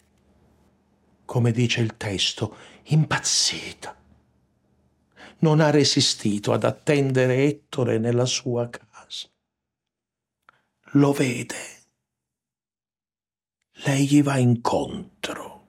[1.25, 4.04] come dice il testo, impazzita.
[5.45, 9.29] Non ha resistito ad attendere Ettore nella sua casa
[10.95, 11.55] lo vede.
[13.83, 15.67] Lei gli va incontro.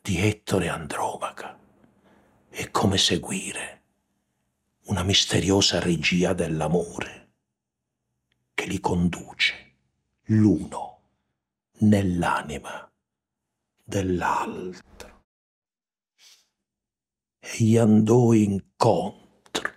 [0.00, 1.58] di Ettore Andromaca
[2.48, 3.82] è come seguire
[4.84, 7.32] una misteriosa regia dell'amore
[8.54, 9.74] che li conduce
[10.26, 11.00] l'uno
[11.80, 12.88] nell'anima
[13.82, 15.24] dell'altro.
[17.40, 19.72] E gli andò incontro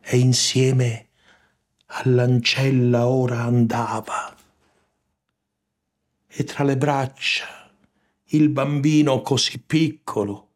[0.00, 1.08] e insieme
[1.96, 4.36] all'ancella ora andava.
[6.26, 7.72] E tra le braccia
[8.28, 10.50] il bambino così piccolo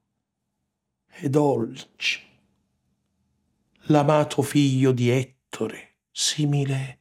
[1.06, 2.20] e dolce,
[3.82, 6.98] l'amato figlio di Ettore, simile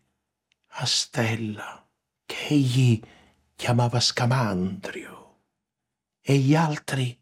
[0.79, 1.87] a Stella,
[2.25, 3.01] che egli
[3.55, 5.39] chiamava Scamandrio,
[6.21, 7.19] e gli altri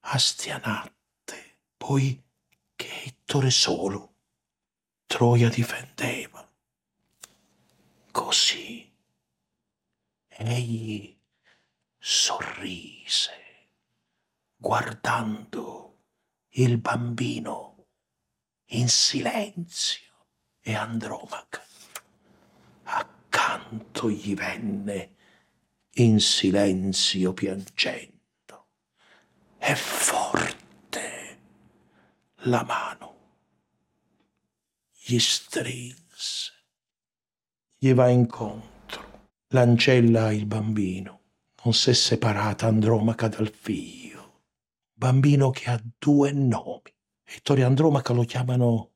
[0.00, 2.22] Astianatte, poi
[2.76, 4.16] che Ettore solo
[5.08, 6.46] Troia difendeva.
[8.12, 8.92] Così
[10.28, 11.18] egli
[11.98, 13.70] sorrise
[14.54, 15.96] guardando
[16.50, 17.86] il bambino
[18.66, 20.26] in silenzio
[20.60, 21.64] e Andromaca
[22.82, 25.16] accanto gli venne
[25.94, 28.66] in silenzio piangendo
[29.56, 31.40] e forte
[32.42, 33.17] la mano
[35.08, 36.52] gli strinse
[37.78, 41.18] gli va incontro l'ancella il bambino
[41.64, 44.44] non si è separata Andromaca dal figlio.
[44.94, 46.94] Bambino che ha due nomi.
[47.24, 48.92] Ettore Andromaca lo chiamano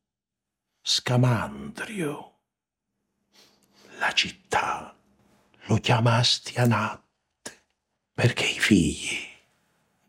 [0.81, 2.39] Scamandrio.
[3.99, 4.97] La città
[5.67, 7.63] lo chiama Astianatte
[8.15, 9.19] perché i figli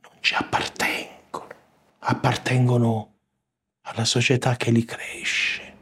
[0.01, 1.56] non ci appartengono,
[1.99, 3.14] appartengono
[3.82, 5.72] alla società che li cresce.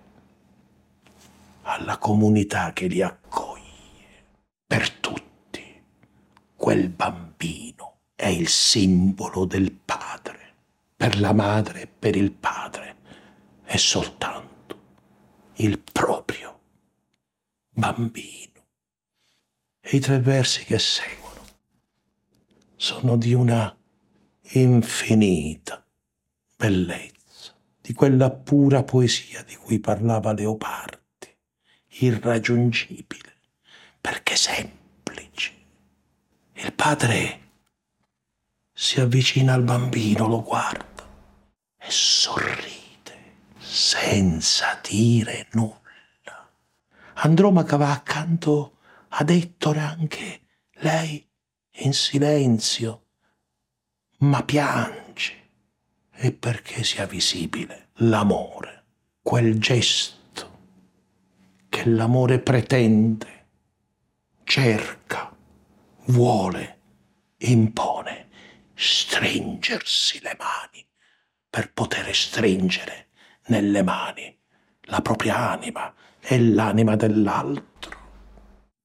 [1.72, 3.60] Alla comunità che li accoglie.
[4.68, 5.84] Per tutti,
[6.56, 10.40] quel bambino è il simbolo del padre.
[10.96, 12.96] Per la madre e per il padre
[13.64, 14.80] è soltanto
[15.56, 16.60] il proprio
[17.70, 18.40] bambino.
[19.80, 21.46] E i tre versi che seguono
[22.76, 23.76] sono di una
[24.54, 25.84] infinita
[26.56, 31.01] bellezza, di quella pura poesia di cui parlava Leopardi,
[32.00, 33.36] irraggiungibile,
[34.00, 35.52] perché semplice.
[36.54, 37.40] Il padre
[38.74, 41.08] si avvicina al bambino, lo guarda
[41.78, 42.80] e sorride
[43.58, 45.80] senza dire nulla.
[47.16, 48.78] Andromaca va accanto
[49.10, 50.42] ad Ettore anche
[50.76, 51.28] lei
[51.84, 53.08] in silenzio,
[54.20, 55.40] ma piange.
[56.14, 58.86] E perché sia visibile l'amore,
[59.24, 60.21] quel gesto
[61.72, 63.48] che l'amore pretende,
[64.44, 65.34] cerca,
[66.08, 66.80] vuole,
[67.38, 68.28] impone,
[68.74, 70.86] stringersi le mani
[71.50, 73.08] per poter stringere
[73.46, 74.38] nelle mani
[74.88, 78.00] la propria anima e l'anima dell'altro.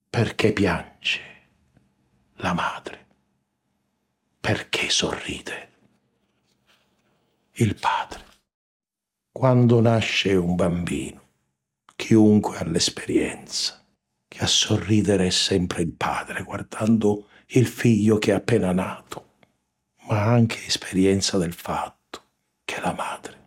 [0.09, 1.20] Perché piange
[2.37, 3.07] la madre?
[4.39, 5.72] Perché sorride
[7.55, 8.24] il padre?
[9.32, 11.26] Quando nasce un bambino,
[11.97, 13.84] chiunque ha l'esperienza,
[14.28, 19.34] che a sorridere è sempre il padre guardando il figlio che è appena nato,
[20.09, 22.22] ma anche esperienza del fatto
[22.64, 23.44] che la madre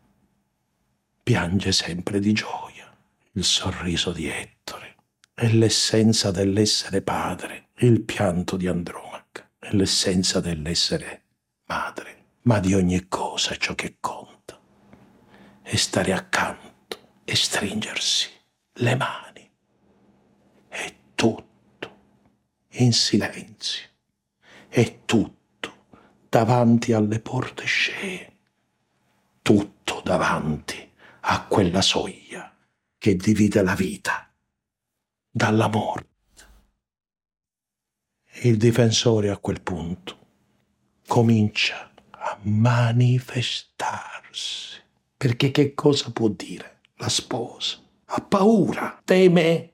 [1.23, 2.91] piange sempre di gioia.
[3.33, 4.95] Il sorriso di Ettore
[5.33, 11.23] è l'essenza dell'essere padre, il pianto di Andromaca è l'essenza dell'essere
[11.65, 14.59] madre, ma di ogni cosa ciò che conta
[15.61, 18.38] è stare accanto e stringersi
[18.79, 19.49] le mani.
[20.67, 21.97] È tutto
[22.73, 23.87] in silenzio,
[24.67, 25.85] è tutto
[26.29, 28.37] davanti alle porte scee,
[29.41, 30.87] tutto davanti
[31.21, 32.55] a quella soglia
[32.97, 34.31] che divide la vita
[35.29, 36.07] dalla morte.
[38.41, 40.17] Il difensore a quel punto
[41.05, 44.81] comincia a manifestarsi.
[45.17, 47.87] Perché che cosa può dire la sposa?
[48.11, 49.73] Ha paura, teme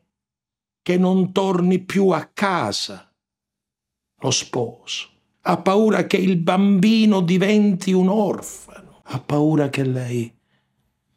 [0.82, 3.10] che non torni più a casa
[4.20, 5.10] lo sposo.
[5.42, 9.02] Ha paura che il bambino diventi un orfano.
[9.06, 10.36] Ha paura che lei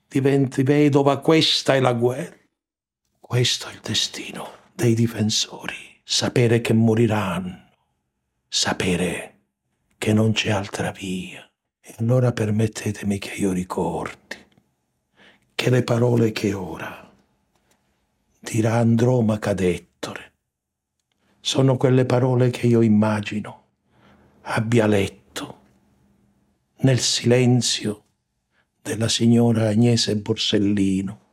[0.07, 2.37] diventi vedova, questa è la guerra.
[3.19, 7.71] Questo è il destino dei difensori, sapere che moriranno,
[8.47, 9.41] sapere
[9.99, 11.43] che non c'è altra via.
[11.81, 14.37] E allora permettetemi che io ricordi
[15.55, 17.08] che le parole che ora
[18.41, 20.29] dirà Andromaca d'Ettore
[21.49, 23.65] sono quelle parole che io immagino.
[24.43, 25.61] Abbia letto
[26.81, 28.05] nel silenzio
[28.83, 31.27] della signora Agnese Borsellino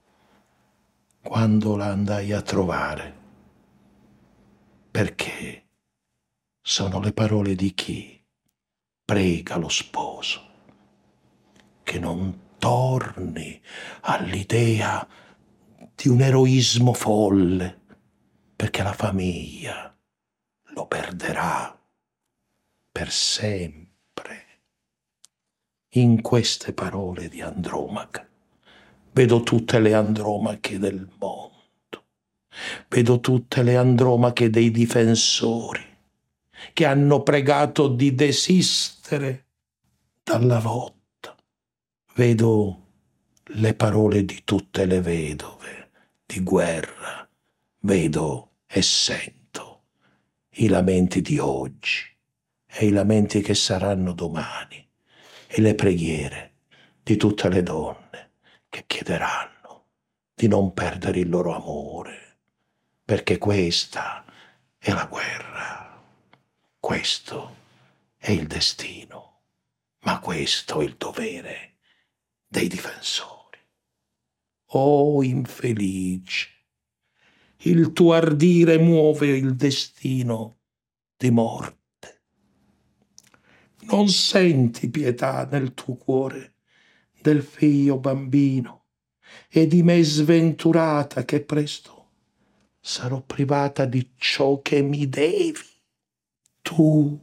[1.21, 3.13] quando la andai a trovare,
[4.89, 5.65] perché
[6.61, 8.23] sono le parole di chi
[9.03, 10.41] prega lo sposo
[11.83, 13.61] che non torni
[14.01, 15.05] all'idea
[15.95, 17.79] di un eroismo folle,
[18.55, 19.95] perché la famiglia
[20.73, 21.77] lo perderà
[22.91, 24.45] per sempre
[25.95, 28.27] in queste parole di Andromaca.
[29.13, 31.53] Vedo tutte le Andromache del mondo.
[32.89, 35.83] Vedo tutte le Andromache dei difensori
[36.73, 39.45] che hanno pregato di desistere
[40.21, 41.35] dalla lotta.
[42.15, 42.81] Vedo
[43.43, 45.84] le parole di tutte le vedove
[46.25, 47.27] di guerra.
[47.79, 49.83] Vedo e sento
[50.57, 52.03] i lamenti di oggi
[52.65, 54.85] e i lamenti che saranno domani
[55.47, 56.53] e le preghiere
[57.03, 58.31] di tutte le donne
[58.69, 59.85] che chiederanno
[60.33, 62.39] di non perdere il loro amore,
[63.05, 64.25] perché questa
[64.77, 66.03] è la guerra,
[66.79, 67.55] questo
[68.17, 69.41] è il destino,
[69.99, 71.75] ma questo è il dovere
[72.47, 73.34] dei difensori.
[74.69, 76.49] Oh infelice,
[77.59, 80.59] il tuo ardire muove il destino
[81.15, 81.85] di morte
[83.85, 86.55] non senti pietà nel tuo cuore
[87.21, 88.85] del figlio bambino
[89.49, 92.11] e di me sventurata che presto
[92.79, 95.73] sarò privata di ciò che mi devi.
[96.61, 97.19] Tu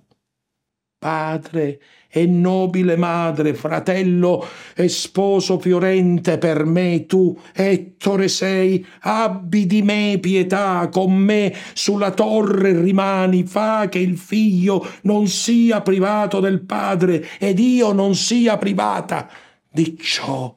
[0.98, 1.80] padre
[2.14, 10.18] e nobile madre, fratello e sposo fiorente per me tu, Ettore sei, abbi di me
[10.20, 17.26] pietà, con me sulla torre rimani, fa che il figlio non sia privato del padre
[17.38, 19.30] ed io non sia privata
[19.70, 20.54] di ciò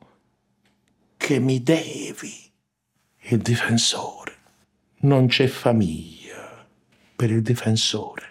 [1.16, 2.34] che mi devi.
[3.28, 4.34] Il difensore.
[5.06, 6.66] Non c'è famiglia
[7.16, 8.25] per il difensore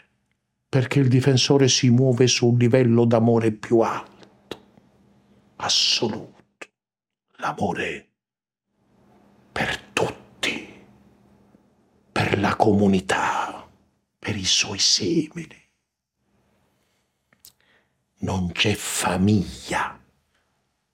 [0.74, 4.58] perché il difensore si muove su un livello d'amore più alto,
[5.54, 6.66] assoluto,
[7.36, 8.08] l'amore
[9.52, 10.68] per tutti,
[12.10, 13.70] per la comunità,
[14.18, 15.62] per i suoi simili.
[18.22, 19.96] Non c'è famiglia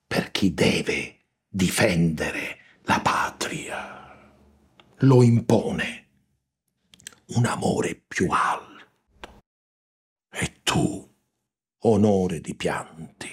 [0.07, 4.31] per chi deve difendere la patria.
[4.99, 6.09] Lo impone
[7.29, 8.70] un amore più alto
[10.71, 11.05] tu,
[11.81, 13.29] onore di pianti,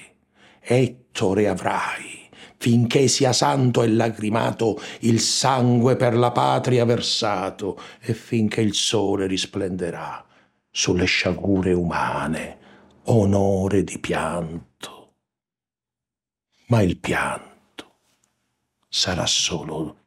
[0.59, 2.27] Ettore avrai,
[2.57, 9.27] finché sia santo e lacrimato il sangue per la patria versato, e finché il sole
[9.27, 10.25] risplenderà
[10.71, 12.57] sulle sciagure umane,
[13.03, 15.13] onore di pianto.
[16.69, 17.99] Ma il pianto
[18.89, 20.05] sarà solo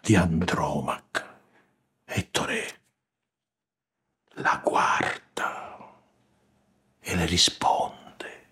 [0.00, 1.38] di Andromaca.
[2.04, 2.80] Ettore
[4.34, 5.11] la guarda
[7.02, 8.46] e le risponde,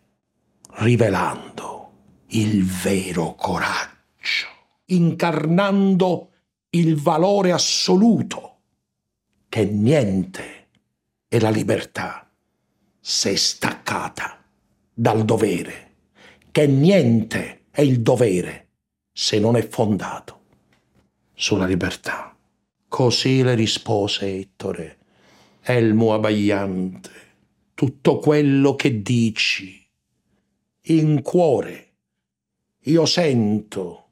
[0.78, 1.92] rivelando
[2.28, 4.48] il vero coraggio,
[4.86, 6.30] incarnando
[6.70, 8.58] il valore assoluto,
[9.48, 10.68] che niente
[11.28, 12.28] è la libertà
[13.00, 14.44] se staccata
[14.92, 15.94] dal dovere,
[16.50, 18.68] che niente è il dovere
[19.12, 20.40] se non è fondato
[21.34, 22.36] sulla libertà.
[22.88, 24.98] Così le rispose Ettore,
[25.62, 27.10] elmo abbagliante,
[27.80, 29.82] tutto quello che dici.
[30.88, 31.92] In cuore
[32.80, 34.08] io sento,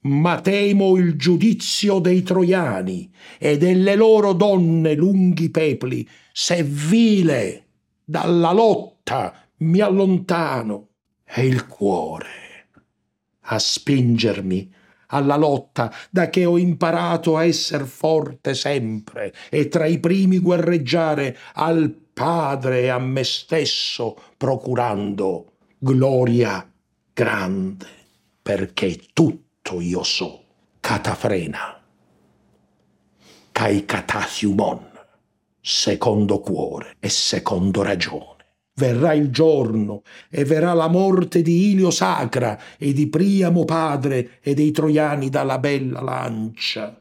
[0.00, 7.66] ma temo il giudizio dei troiani e delle loro donne lunghi pepli, se vile
[8.02, 10.88] dalla lotta mi allontano,
[11.24, 12.70] e il cuore
[13.42, 14.74] a spingermi
[15.08, 21.36] alla lotta da che ho imparato a esser forte sempre e tra i primi guerreggiare
[21.54, 26.66] al Padre e a me stesso procurando gloria
[27.12, 27.86] grande,
[28.40, 30.44] perché tutto io so,
[30.80, 31.82] catafrena,
[33.52, 34.90] cai catasiumon,
[35.60, 38.35] secondo cuore e secondo ragione.
[38.76, 44.54] Verrà il giorno e verrà la morte di Ilio Sacra e di Priamo padre e
[44.54, 47.00] dei troiani dalla bella lancia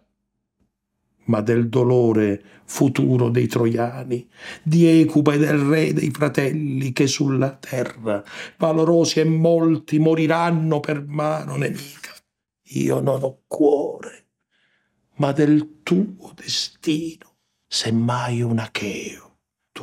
[1.26, 4.28] ma del dolore futuro dei troiani,
[4.64, 8.24] di Ecuba e del re dei fratelli che sulla terra,
[8.58, 12.14] valorosi e molti, moriranno per mano nemica.
[12.70, 14.28] Io non ho cuore,
[15.16, 17.36] ma del tuo destino,
[17.68, 19.35] semmai un acheo,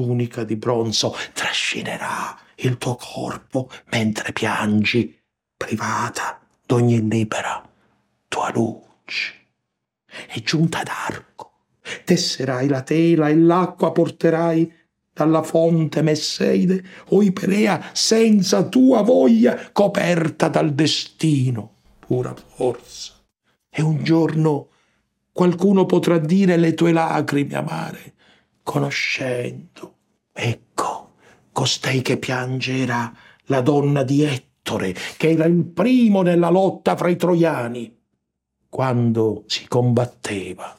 [0.02, 5.16] tunica di bronzo, trascinerà il tuo corpo mentre piangi,
[5.56, 7.62] privata d'ogni libera
[8.28, 9.40] tua luce
[10.26, 11.50] è giunta d'arco.
[12.04, 14.70] Tesserai la tela e l'acqua porterai
[15.12, 23.14] dalla fonte Messeide o Iperea senza tua voglia coperta dal destino, pura forza.
[23.68, 24.68] E un giorno
[25.32, 28.14] qualcuno potrà dire le tue lacrime amare,
[28.62, 29.96] conoscendo.
[30.32, 31.14] Ecco,
[31.52, 33.12] costei che piange era
[33.46, 38.00] la donna di Ettore, che era il primo nella lotta fra i troiani
[38.68, 40.74] quando si combatteva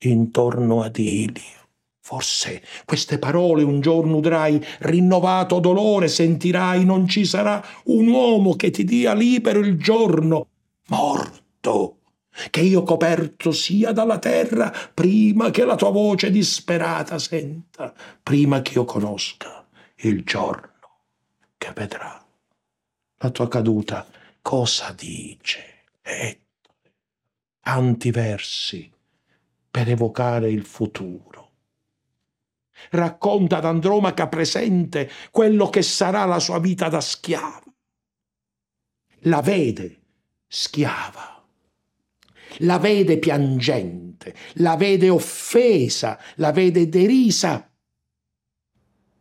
[0.00, 1.56] intorno ad Ilio.
[2.00, 8.70] Forse queste parole un giorno udrai, rinnovato dolore sentirai, non ci sarà un uomo che
[8.70, 10.48] ti dia libero il giorno,
[10.88, 11.97] morto,
[12.50, 18.74] che io coperto sia dalla terra prima che la tua voce disperata senta, prima che
[18.74, 19.66] io conosca
[19.96, 20.68] il giorno
[21.56, 22.24] che vedrà.
[23.20, 24.06] La tua caduta
[24.40, 25.84] cosa dice?
[26.00, 26.40] E
[27.60, 28.90] tanti versi
[29.70, 31.50] per evocare il futuro.
[32.90, 37.62] Racconta ad Andromaca presente quello che sarà la sua vita da schiava.
[39.22, 40.00] La vede
[40.46, 41.37] schiava,
[42.58, 47.70] la vede piangente, la vede offesa, la vede derisa.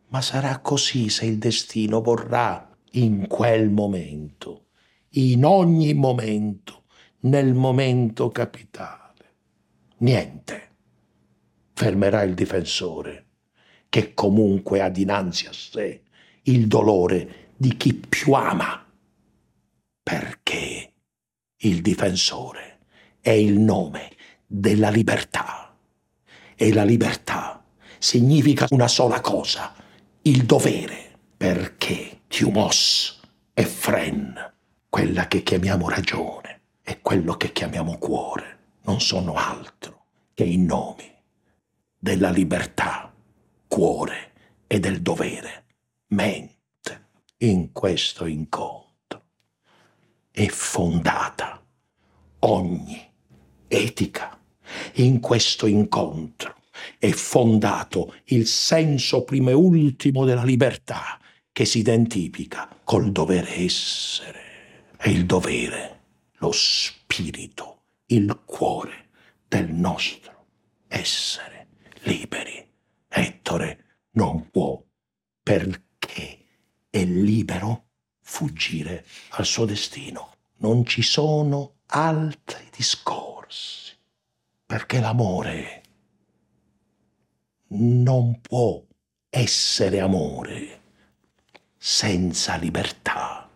[0.10, 4.68] Ma sarà così se il destino vorrà in quel momento,
[5.12, 6.84] in ogni momento,
[7.22, 9.06] nel momento capitale.
[9.98, 10.76] Niente
[11.74, 13.26] fermerà il difensore
[13.90, 16.04] che comunque ha dinanzi a sé
[16.44, 18.86] il dolore di chi più ama,
[20.02, 20.94] perché
[21.58, 22.66] il difensore
[23.28, 24.16] è il nome
[24.46, 25.76] della libertà.
[26.56, 27.62] E la libertà
[27.98, 29.76] significa una sola cosa,
[30.22, 33.20] il dovere, perché Tiumos
[33.54, 34.54] e Fren,
[34.88, 41.14] quella che chiamiamo ragione e quello che chiamiamo cuore, non sono altro che i nomi
[41.98, 43.14] della libertà,
[43.68, 44.32] cuore
[44.68, 45.66] e del dovere,
[46.08, 47.08] mente
[47.40, 49.26] in questo incontro
[50.32, 51.62] è fondata
[52.40, 53.07] ogni
[53.68, 54.39] etica.
[54.95, 56.55] In questo incontro
[56.97, 61.20] è fondato il senso primo e ultimo della libertà
[61.51, 64.45] che si identifica col dovere essere.
[64.99, 66.01] E il dovere,
[66.38, 69.09] lo spirito, il cuore
[69.47, 70.45] del nostro
[70.88, 71.68] essere
[72.03, 72.65] liberi.
[73.07, 74.82] Ettore non può,
[75.41, 76.45] perché
[76.89, 77.86] è libero,
[78.22, 80.36] fuggire al suo destino.
[80.57, 83.37] Non ci sono altri discorsi,
[84.66, 85.84] perché l'amore
[87.70, 88.84] non può
[89.30, 90.82] essere amore
[91.78, 93.50] senza libertà.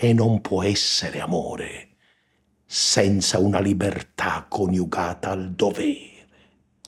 [0.00, 1.96] E non può essere amore
[2.64, 6.28] senza una libertà coniugata al dovere.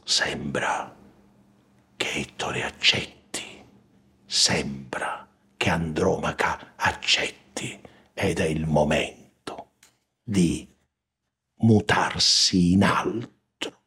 [0.04, 0.94] Sembra
[1.96, 3.64] che Ettore accetti,
[4.26, 5.26] sembra
[5.56, 7.80] che Andromaca accetti.
[8.12, 9.72] Ed è il momento
[10.22, 10.69] di
[11.60, 13.80] mutarsi in altro.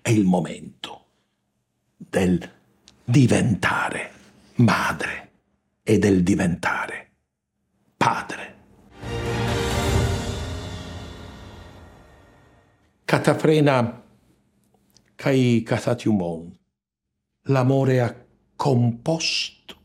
[0.00, 1.06] È il momento
[1.96, 2.50] del
[3.04, 4.10] diventare
[4.56, 5.30] madre
[5.82, 7.10] e del diventare
[7.96, 8.56] padre.
[13.04, 14.04] Catafrena
[15.14, 16.56] cai catatiumon.
[17.44, 19.76] L'amore ha composto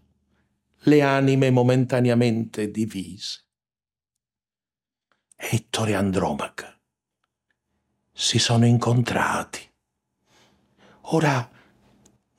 [0.84, 3.46] le anime momentaneamente divise.
[5.36, 6.80] Ettore e Andromaca
[8.12, 9.72] si sono incontrati.
[11.08, 11.50] Ora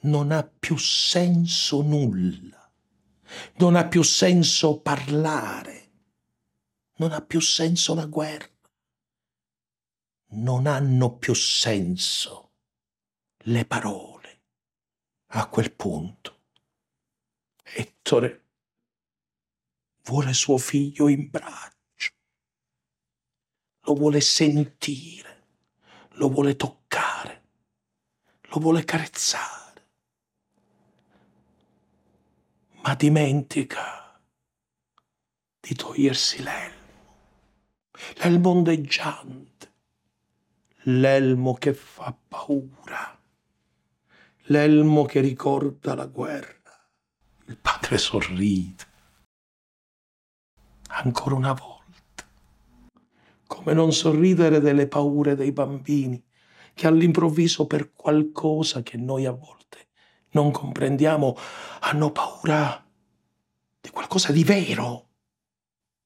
[0.01, 2.73] non ha più senso nulla,
[3.57, 5.91] non ha più senso parlare,
[6.97, 8.53] non ha più senso la guerra
[10.35, 12.53] non hanno più senso
[13.45, 14.13] le parole.
[15.37, 16.33] A quel punto
[17.63, 18.43] Ettore
[20.05, 21.74] vuole suo figlio in braccio,
[23.85, 25.43] lo vuole sentire,
[26.12, 27.43] lo vuole toccare,
[28.43, 29.87] lo vuole carezzare,
[32.82, 34.20] ma dimentica
[35.61, 37.16] di togliersi l'elmo,
[38.16, 39.55] l'elmo ondeggiante
[40.85, 43.18] l'elmo che fa paura,
[44.45, 46.53] l'elmo che ricorda la guerra.
[47.47, 48.93] Il padre sorride.
[50.89, 51.74] Ancora una volta.
[53.55, 56.23] Come non sorridere delle paure dei bambini
[56.75, 59.91] che all'improvviso per qualcosa che noi a volte
[60.31, 61.37] non comprendiamo
[61.81, 62.85] hanno paura
[63.81, 65.11] di qualcosa di vero,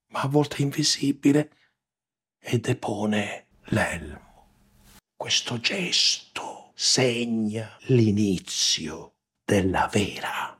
[0.08, 1.52] ma a volte invisibile,
[2.38, 4.50] e depone l'elmo.
[5.16, 10.54] Questo gesto segna l'inizio della vera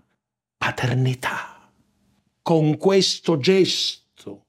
[0.57, 1.71] paternità.
[2.41, 4.47] Con questo gesto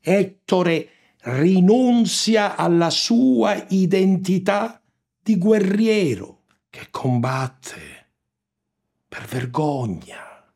[0.00, 4.80] Ettore rinunzia alla sua identità
[5.20, 8.06] di guerriero che combatte
[9.08, 10.46] per vergogna,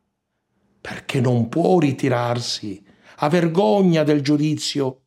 [0.81, 2.85] perché non può ritirarsi
[3.17, 5.01] a vergogna del giudizio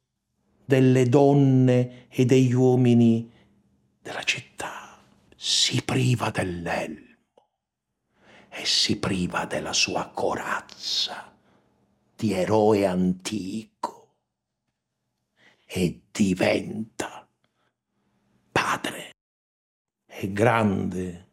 [0.65, 3.31] delle donne e degli uomini
[4.01, 4.99] della città,
[5.35, 7.03] si priva dell'elmo
[8.49, 11.33] e si priva della sua corazza
[12.15, 14.04] di eroe antico
[15.65, 17.27] e diventa
[18.51, 19.11] padre.
[20.05, 21.27] È grande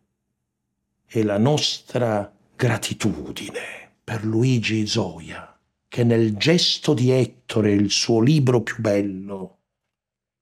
[1.06, 8.62] e la nostra gratitudine per Luigi Zoia, che nel gesto di Ettore, il suo libro
[8.62, 9.58] più bello,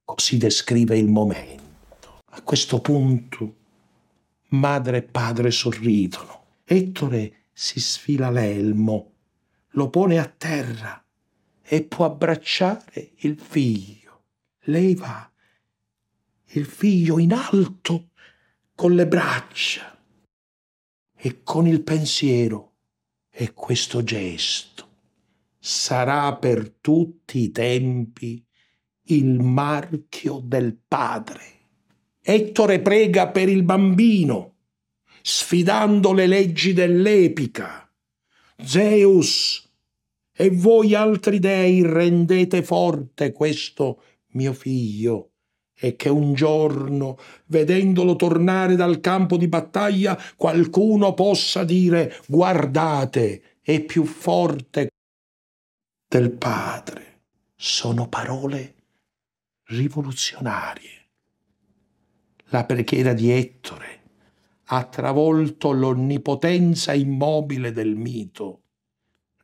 [0.04, 3.56] così descrive il momento a questo punto
[4.50, 6.44] madre e padre sorridono.
[6.64, 9.12] Ettore si sfila l'elmo,
[9.70, 10.99] lo pone a terra
[11.72, 14.24] e può abbracciare il figlio.
[14.64, 15.30] Lei va,
[16.48, 18.08] il figlio in alto
[18.74, 19.96] con le braccia
[21.14, 22.74] e con il pensiero
[23.30, 24.88] e questo gesto
[25.60, 28.44] sarà per tutti i tempi
[29.02, 31.58] il marchio del padre
[32.22, 34.56] Ettore prega per il bambino
[35.22, 37.90] sfidando le leggi dell'epica.
[38.62, 39.69] Zeus
[40.40, 45.32] e voi altri dei rendete forte questo mio figlio
[45.78, 47.18] e che un giorno,
[47.48, 54.92] vedendolo tornare dal campo di battaglia, qualcuno possa dire guardate, è più forte
[56.08, 57.20] del padre.
[57.54, 58.76] Sono parole
[59.64, 61.08] rivoluzionarie.
[62.44, 64.00] La preghiera di Ettore
[64.68, 68.62] ha travolto l'onnipotenza immobile del mito,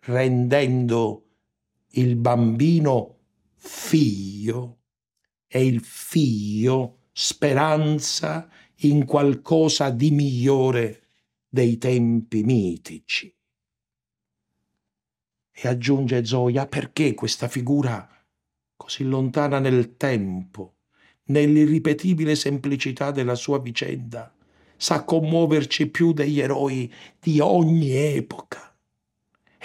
[0.06, 1.24] rendendo
[1.92, 3.18] il bambino
[3.54, 4.80] figlio
[5.46, 8.48] e il figlio speranza
[8.80, 11.08] in qualcosa di migliore
[11.48, 13.34] dei tempi mitici.
[15.58, 18.08] E aggiunge Zoya, perché questa figura
[18.76, 20.76] così lontana nel tempo,
[21.24, 24.32] nell'irripetibile semplicità della sua vicenda,
[24.76, 28.65] sa commuoverci più degli eroi di ogni epoca.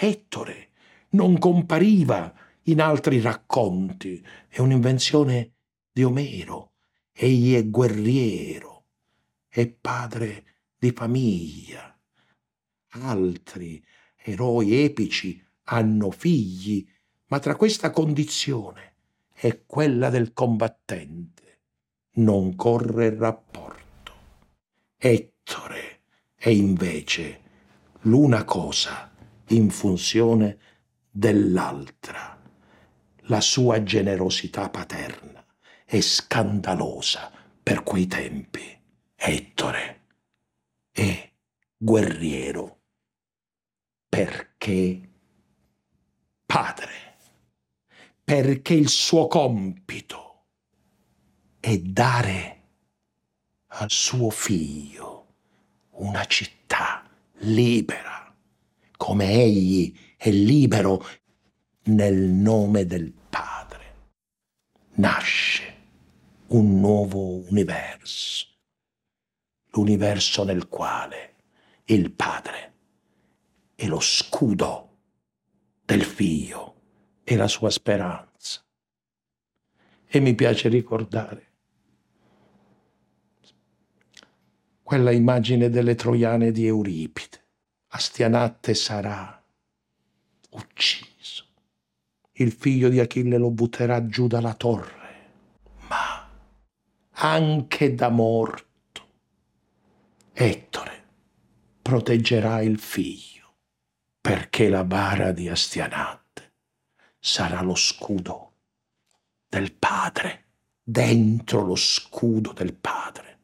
[0.04, 0.70] Ettore
[1.10, 5.52] non compariva in altri racconti, è un'invenzione
[5.92, 6.72] di Omero.
[7.12, 8.86] Egli è guerriero,
[9.46, 11.96] è padre di famiglia.
[12.94, 13.80] Altri
[14.16, 16.84] eroi epici hanno figli,
[17.26, 18.94] ma tra questa condizione
[19.32, 21.60] e quella del combattente
[22.14, 24.12] non corre rapporto.
[24.96, 26.00] Ettore
[26.34, 27.40] è invece
[28.00, 29.10] l'una cosa
[29.54, 30.58] in funzione
[31.10, 32.40] dell'altra,
[33.26, 35.44] la sua generosità paterna
[35.84, 37.30] e scandalosa
[37.62, 38.80] per quei tempi.
[39.14, 40.06] Ettore
[40.90, 41.30] è
[41.76, 42.80] guerriero.
[44.08, 45.08] Perché?
[46.44, 47.16] Padre,
[48.22, 50.46] perché il suo compito
[51.60, 52.60] è dare
[53.68, 55.36] al suo figlio
[55.92, 58.21] una città libera,
[59.02, 61.04] come egli è libero
[61.86, 63.94] nel nome del Padre.
[64.92, 65.74] Nasce
[66.50, 68.46] un nuovo universo,
[69.72, 71.34] l'universo nel quale
[71.86, 72.74] il Padre
[73.74, 74.98] è lo scudo
[75.84, 76.74] del Figlio
[77.24, 78.64] e la sua speranza.
[80.06, 81.54] E mi piace ricordare
[84.80, 87.41] quella immagine delle troiane di Euripide.
[87.94, 89.42] Astianatte sarà
[90.50, 91.44] ucciso.
[92.32, 95.00] Il figlio di Achille lo butterà giù dalla torre
[97.22, 98.70] anche da morto.
[100.32, 101.04] Ettore
[101.80, 103.54] proteggerà il figlio,
[104.20, 106.54] perché la bara di Astianate
[107.18, 108.50] sarà lo scudo
[109.48, 110.46] del padre,
[110.82, 113.38] dentro lo scudo del padre.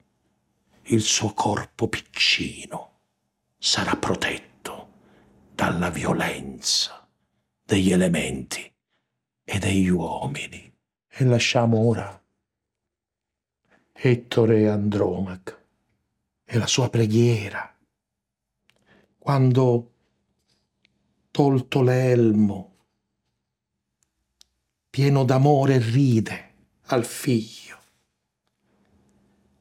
[0.85, 2.98] Il suo corpo piccino
[3.59, 4.93] sarà protetto
[5.53, 7.07] dalla violenza
[7.65, 8.73] degli elementi
[9.45, 10.73] e degli uomini.
[11.09, 12.23] E lasciamo ora
[13.93, 15.61] Ettore Andromaca
[16.45, 17.77] e la sua preghiera,
[19.19, 19.93] quando,
[21.33, 22.77] tolto l'elmo,
[24.89, 27.77] pieno d'amore ride al figlio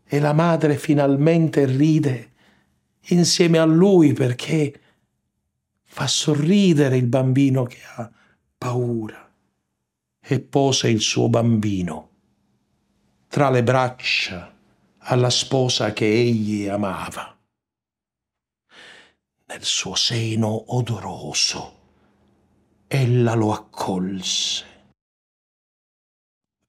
[0.04, 2.34] e la madre finalmente ride
[3.10, 4.82] insieme a lui perché
[5.84, 8.12] fa sorridere il bambino che ha
[8.58, 9.32] paura
[10.20, 12.10] e pose il suo bambino
[13.28, 14.56] tra le braccia
[15.00, 17.38] alla sposa che egli amava.
[19.46, 21.76] Nel suo seno odoroso
[22.88, 24.66] ella lo accolse,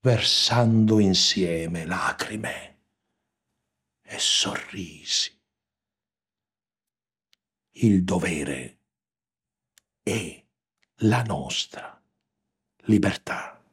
[0.01, 2.77] versando insieme lacrime
[4.01, 5.38] e sorrisi.
[7.81, 8.79] Il dovere
[10.03, 10.43] è
[11.03, 11.97] la nostra
[12.87, 13.63] libertà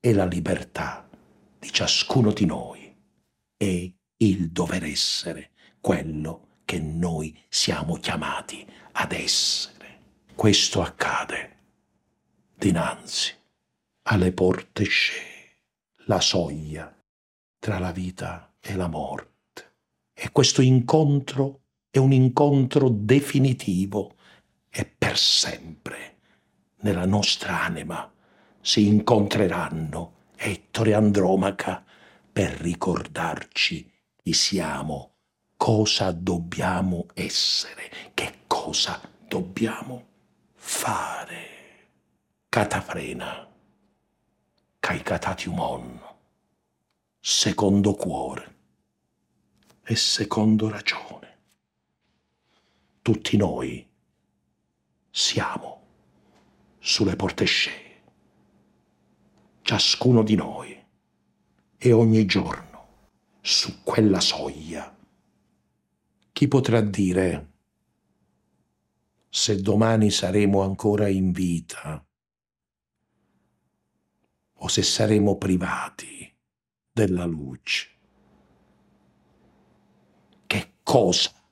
[0.00, 1.06] e la libertà
[1.58, 2.96] di ciascuno di noi
[3.54, 5.50] è il dover essere
[5.82, 10.24] quello che noi siamo chiamati ad essere.
[10.34, 11.58] Questo accade
[12.54, 13.34] dinanzi
[14.04, 15.58] alle porte scee,
[16.06, 16.90] la soglia
[17.58, 19.74] tra la vita e la morte.
[20.14, 21.64] E questo incontro
[21.96, 24.16] è un incontro definitivo
[24.68, 26.18] e per sempre
[26.80, 28.12] nella nostra anima
[28.60, 31.82] si incontreranno Ettore Andromaca
[32.30, 33.90] per ricordarci
[34.22, 35.14] chi siamo,
[35.56, 40.04] cosa dobbiamo essere, che cosa dobbiamo
[40.52, 41.54] fare.
[42.50, 43.48] Catafrena,
[44.78, 46.00] caicatatiumon,
[47.18, 48.54] secondo cuore
[49.82, 51.15] e secondo ragione.
[53.06, 53.88] Tutti noi
[55.12, 55.82] siamo
[56.80, 58.02] sulle portescee,
[59.62, 60.76] ciascuno di noi
[61.76, 63.04] e ogni giorno
[63.40, 64.92] su quella soglia.
[66.32, 67.52] Chi potrà dire
[69.28, 72.04] se domani saremo ancora in vita
[74.52, 76.36] o se saremo privati
[76.90, 77.88] della luce?
[80.44, 81.45] Che cosa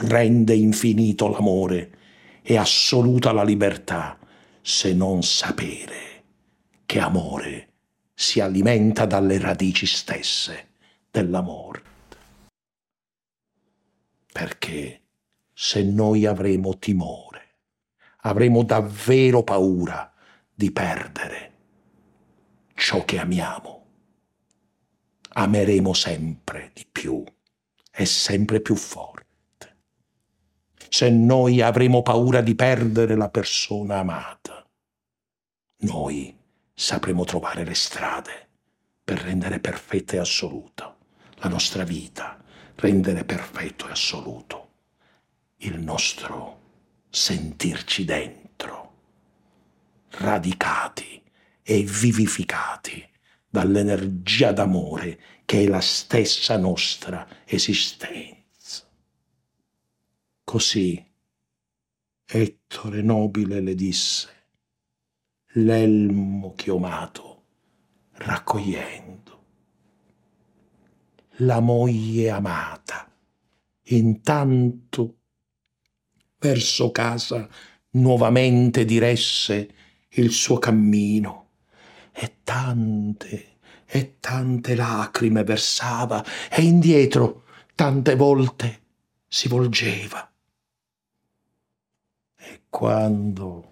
[0.00, 1.98] rende infinito l'amore
[2.42, 4.18] e assoluta la libertà
[4.62, 6.24] se non sapere
[6.86, 7.68] che amore
[8.14, 10.68] si alimenta dalle radici stesse
[11.10, 11.88] della morte.
[14.32, 15.02] Perché
[15.52, 17.56] se noi avremo timore,
[18.22, 20.12] avremo davvero paura
[20.54, 21.52] di perdere
[22.74, 23.86] ciò che amiamo,
[25.32, 27.22] ameremo sempre di più
[27.92, 29.09] e sempre più forte
[30.90, 34.66] se noi avremo paura di perdere la persona amata.
[35.82, 36.36] Noi
[36.74, 38.48] sapremo trovare le strade
[39.04, 40.94] per rendere perfetta e assoluta
[41.36, 42.42] la nostra vita,
[42.74, 44.68] rendere perfetto e assoluto
[45.58, 46.58] il nostro
[47.08, 48.94] sentirci dentro,
[50.10, 51.22] radicati
[51.62, 53.08] e vivificati
[53.48, 58.39] dall'energia d'amore che è la stessa nostra esistenza.
[60.50, 61.00] Così
[62.26, 64.28] Ettore nobile le disse,
[65.52, 67.44] l'elmo chiomato
[68.14, 69.44] raccogliendo.
[71.36, 73.08] La moglie amata,
[73.90, 75.18] intanto
[76.40, 77.48] verso casa
[77.90, 79.74] nuovamente diresse
[80.08, 81.50] il suo cammino
[82.10, 87.44] e tante e tante lacrime versava e indietro
[87.76, 88.82] tante volte
[89.28, 90.29] si volgeva
[92.70, 93.68] quando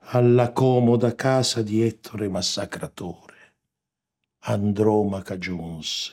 [0.00, 3.36] alla comoda casa di Ettore Massacratore
[4.40, 6.12] Andromaca giunse,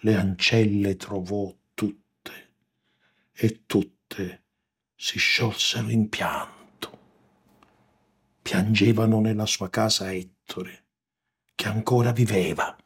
[0.00, 2.50] le ancelle trovò tutte
[3.32, 4.42] e tutte
[4.96, 6.98] si sciolsero in pianto.
[8.40, 10.84] Piangevano nella sua casa Ettore,
[11.54, 12.76] che ancora viveva,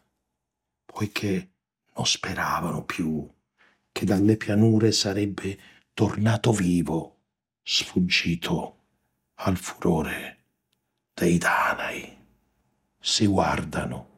[0.84, 1.50] poiché
[1.94, 3.28] non speravano più
[3.90, 5.58] che dalle pianure sarebbe
[5.94, 7.15] tornato vivo
[7.68, 8.84] sfuggito
[9.38, 10.44] al furore
[11.12, 12.16] dei Danai.
[12.96, 14.08] Si guardano,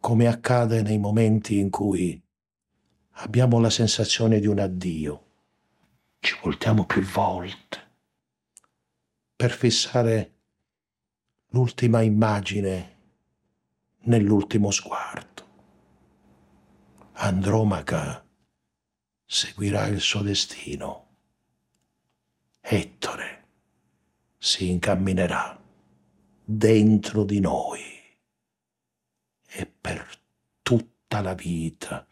[0.00, 2.18] come accade nei momenti in cui
[3.10, 5.26] abbiamo la sensazione di un addio.
[6.20, 7.96] Ci voltiamo più volte
[9.36, 10.36] per fissare
[11.48, 12.96] l'ultima immagine
[14.04, 15.46] nell'ultimo sguardo.
[17.12, 18.26] Andromaca
[19.26, 21.07] seguirà il suo destino
[22.70, 23.46] Ettore
[24.36, 25.58] si incamminerà
[26.44, 27.80] dentro di noi
[29.48, 30.06] e per
[30.60, 32.06] tutta la vita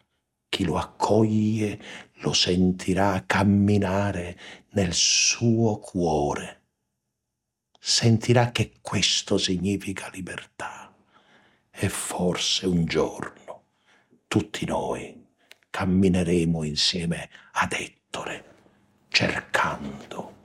[0.49, 1.79] chi lo accoglie
[2.21, 4.35] lo sentirà camminare
[4.69, 6.61] nel suo cuore.
[7.79, 10.91] Sentirà che questo significa libertà
[11.69, 13.65] e forse un giorno
[14.25, 15.23] tutti noi
[15.69, 18.55] cammineremo insieme ad Ettore
[19.09, 20.36] cercando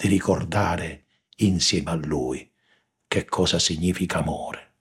[0.00, 1.06] di ricordare
[1.38, 2.48] insieme a lui
[3.08, 4.74] che cosa significa amore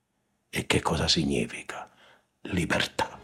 [0.47, 1.89] e che cosa significa
[2.41, 3.19] libertà.